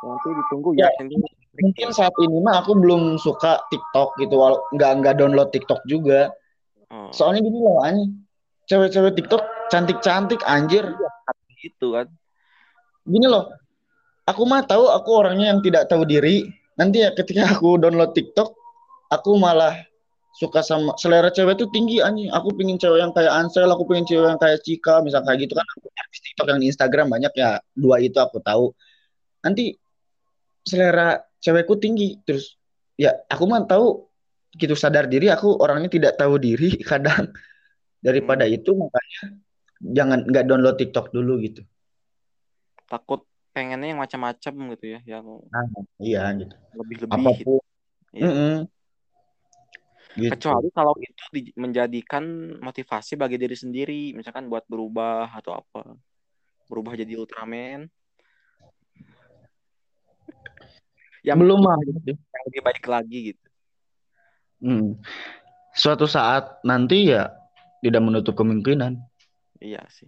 [0.05, 0.91] Nanti ditunggu Ya.
[0.91, 1.07] ya.
[1.55, 6.35] Mungkin saat ini mah aku belum suka TikTok gitu, walau nggak nggak download TikTok juga.
[6.91, 8.11] Oh, Soalnya gini loh, anjing.
[8.67, 9.39] Cewek-cewek TikTok
[9.71, 10.93] cantik-cantik anjir.
[11.61, 12.07] gitu kan.
[13.05, 13.49] Gini loh.
[14.25, 16.49] Aku mah tahu aku orangnya yang tidak tahu diri.
[16.77, 18.53] Nanti ya ketika aku download TikTok,
[19.13, 19.77] aku malah
[20.35, 22.29] suka sama selera cewek tuh tinggi anjing.
[22.33, 25.53] Aku pingin cewek yang kayak Ansel, aku pingin cewek yang kayak Cika, misal kayak gitu
[25.53, 25.65] kan.
[25.77, 27.61] Aku artis TikTok yang di Instagram banyak ya.
[27.77, 28.73] Dua itu aku tahu.
[29.45, 29.77] Nanti
[30.65, 32.57] selera cewekku tinggi terus
[32.97, 34.09] ya aku mah tahu
[34.57, 37.29] gitu sadar diri aku orangnya tidak tahu diri kadang
[38.01, 39.37] daripada itu makanya
[39.93, 41.61] jangan nggak download TikTok dulu gitu
[42.85, 45.25] Takut pengennya yang macam-macam gitu ya, yang
[45.97, 47.13] iya gitu lebih-lebih.
[47.13, 47.61] apa pun
[48.15, 48.31] Iya.
[48.31, 48.55] Mm-mm.
[50.15, 52.23] gitu Kecuali kalau itu di- menjadikan
[52.63, 55.99] motivasi bagi diri sendiri, misalkan buat berubah atau apa.
[56.71, 57.91] Berubah jadi Ultraman.
[61.27, 63.45] Yang belum mah yang lebih baik lagi gitu.
[64.63, 64.95] Mm.
[65.75, 67.27] suatu saat nanti ya
[67.83, 68.95] tidak menutup kemungkinan
[69.65, 70.05] Iya sih.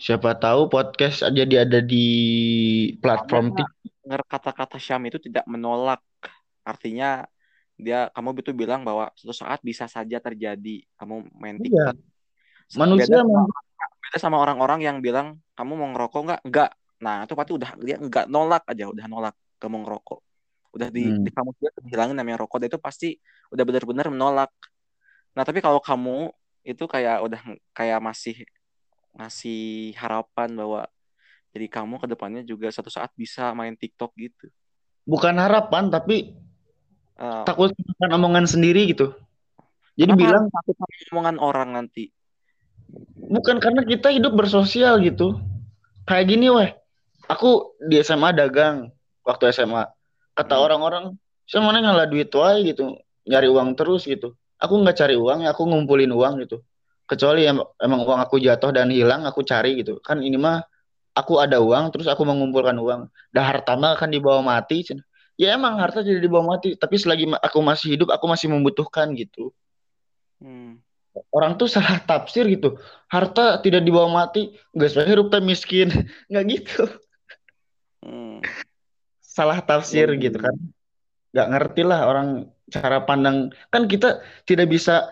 [0.00, 2.06] siapa tahu podcast jadi ada di
[3.04, 3.52] platform
[4.00, 6.00] denger kata-kata Syam itu tidak menolak.
[6.64, 7.28] Artinya
[7.76, 11.92] dia kamu itu bilang bahwa suatu saat bisa saja terjadi kamu main Iya.
[11.92, 11.96] TikTok.
[12.80, 13.40] manusia Beda sama,
[14.00, 16.40] beda sama orang-orang yang bilang kamu mau ngerokok nggak?
[16.48, 16.70] Nggak.
[17.04, 20.20] Nah itu pasti udah dia nggak nolak aja, udah nolak kamu ngerokok.
[20.80, 21.20] Udah di, Hmm.
[21.26, 23.20] di kamu dia dihilangin namanya rokok, dia itu pasti
[23.52, 24.48] udah benar-benar menolak.
[25.36, 26.32] Nah tapi kalau kamu
[26.62, 27.40] itu kayak udah
[27.72, 28.36] kayak masih
[29.16, 30.80] ngasih harapan bahwa
[31.50, 34.46] jadi kamu ke depannya juga suatu saat bisa main TikTok gitu.
[35.04, 36.36] bukan harapan tapi
[37.20, 39.12] Eh, takut makan omongan sendiri gitu
[39.98, 42.08] jadi bilang takut sama omongan orang nanti?
[43.20, 45.36] Bukan karena kita hidup bersosial gitu.
[46.08, 46.72] Kayak gini weh.
[47.28, 48.88] Aku di SMA dagang
[49.22, 49.86] waktu SMA.
[50.32, 50.64] Kata Hmm.
[50.64, 51.04] orang-orang,
[51.44, 52.96] saya mana ngalah duit wae gitu.
[53.28, 54.32] Nyari uang terus gitu.
[54.60, 56.60] Aku nggak cari uang, ya aku ngumpulin uang gitu.
[57.08, 59.98] Kecuali em- emang uang aku jatuh dan hilang, aku cari gitu.
[60.04, 60.62] Kan ini mah
[61.16, 63.08] aku ada uang, terus aku mengumpulkan uang.
[63.34, 64.84] Dah harta mah kan dibawa mati.
[65.40, 66.76] Ya emang harta jadi dibawa mati.
[66.76, 69.50] Tapi selagi aku masih hidup, aku masih membutuhkan gitu.
[70.40, 70.80] Hmm.
[71.34, 72.78] orang tuh salah tafsir gitu.
[73.10, 75.90] Harta tidak dibawa mati, nggak sesuai hirup teh miskin,
[76.30, 76.84] nggak gitu.
[78.00, 78.38] Hmm.
[79.20, 80.20] Salah tafsir Hmm.
[80.22, 80.54] gitu kan.
[81.34, 83.50] Nggak ngerti lah orang cara pandang.
[83.68, 85.10] Kan kita tidak bisa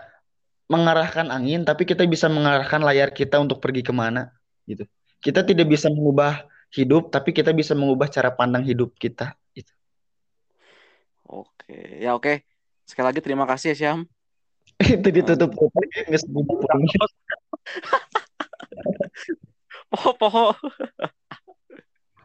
[0.68, 4.30] mengarahkan angin, tapi kita bisa mengarahkan layar kita untuk pergi ke mana
[4.68, 4.84] gitu.
[5.18, 9.34] Kita tidak bisa mengubah hidup, tapi kita bisa mengubah cara pandang hidup kita.
[9.56, 9.72] Gitu.
[11.26, 12.44] Oke, ya oke.
[12.84, 14.08] Sekali lagi terima kasih ya Syam.
[15.00, 15.50] Itu ditutup
[19.88, 20.52] Poho poho.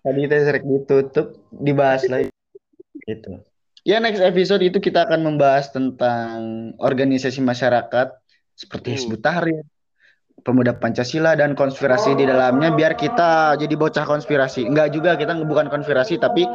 [0.03, 2.27] Tadi kita sering ditutup, dibahas lagi.
[3.07, 3.39] Gitu.
[3.83, 8.15] Ya next episode itu kita akan membahas tentang organisasi masyarakat
[8.55, 8.95] seperti Hmm.
[8.95, 9.67] Hizbut Tahrir,
[10.39, 14.63] pemuda Pancasila dan konspirasi di dalamnya biar kita jadi bocah konspirasi.
[14.63, 16.47] Enggak juga kita bukan konspirasi tapi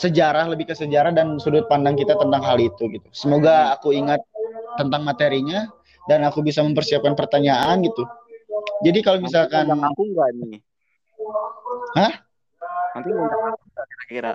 [0.00, 3.08] sejarah lebih ke sejarah dan sudut pandang kita tentang hal itu gitu.
[3.12, 4.24] Semoga aku ingat
[4.80, 5.68] tentang materinya
[6.08, 8.08] dan aku bisa mempersiapkan pertanyaan gitu.
[8.88, 10.60] Jadi kalau misalkan Nanti aku enggak nih.
[11.92, 12.12] Hah?
[12.96, 14.32] Nanti kira-kira.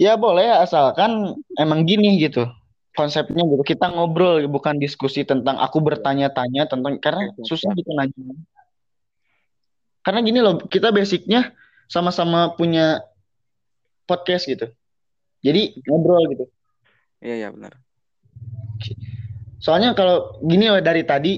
[0.00, 2.48] Ya boleh asalkan emang gini gitu.
[2.96, 3.60] Konsepnya gitu.
[3.60, 8.16] Kita ngobrol bukan diskusi tentang aku bertanya-tanya tentang karena susah gitu nanya.
[10.00, 11.52] Karena gini loh kita basicnya
[11.84, 13.04] sama-sama punya
[14.08, 14.72] podcast gitu.
[15.44, 16.44] Jadi ngobrol gitu.
[17.20, 17.76] Iya, iya benar.
[19.60, 21.36] soalnya kalau gini loh dari tadi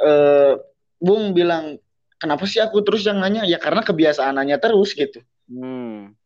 [0.00, 0.52] eh
[0.96, 1.76] Bung bilang
[2.16, 3.44] kenapa sih aku terus yang nanya?
[3.44, 5.20] Ya karena kebiasaan nanya terus gitu.
[5.44, 6.16] Hmm.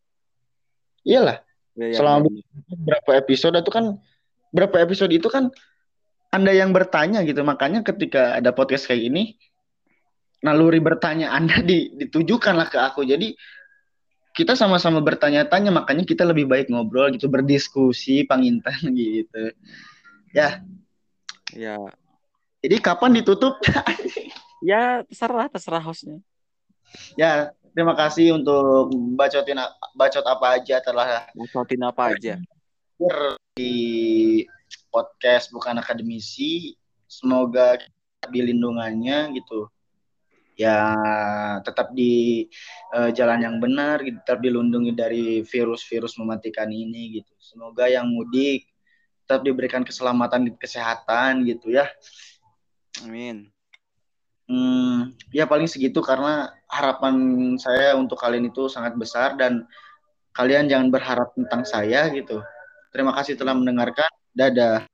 [1.06, 1.38] Iyalah.
[1.78, 2.78] Iya, iya, selama benar.
[2.82, 3.84] berapa episode itu kan
[4.50, 5.48] berapa episode itu kan
[6.30, 7.42] anda yang bertanya gitu.
[7.42, 9.22] Makanya ketika ada podcast kayak ini
[10.40, 13.04] naluri bertanya anda di, ditujukanlah ke aku.
[13.06, 13.34] Jadi
[14.30, 19.52] kita sama-sama bertanya-tanya makanya kita lebih baik ngobrol gitu berdiskusi pangintan gitu.
[20.30, 20.62] Ya.
[21.50, 21.74] Ya.
[22.62, 23.58] jadi kapan ditutup?
[24.60, 26.20] Ya, terserah, terserah hostnya.
[27.16, 29.60] ya terima kasih untuk bacotin
[29.94, 32.34] bacot apa aja telah Bacotin apa aja.
[33.56, 34.44] di
[34.92, 36.76] podcast bukan akademisi
[37.08, 37.80] semoga
[38.28, 39.66] di lindungannya gitu
[40.54, 40.92] ya
[41.64, 42.44] tetap di
[42.92, 48.68] eh, jalan yang benar gitu, tetap dilindungi dari virus-virus mematikan ini gitu semoga yang mudik
[49.24, 51.88] tetap diberikan keselamatan kesehatan gitu ya
[53.06, 53.48] Amin.
[54.50, 57.14] Hmm, ya paling segitu karena harapan
[57.58, 59.66] saya untuk kalian itu sangat besar dan
[60.30, 62.40] kalian jangan berharap tentang saya gitu.
[62.94, 64.08] Terima kasih telah mendengarkan.
[64.30, 64.86] Dadah.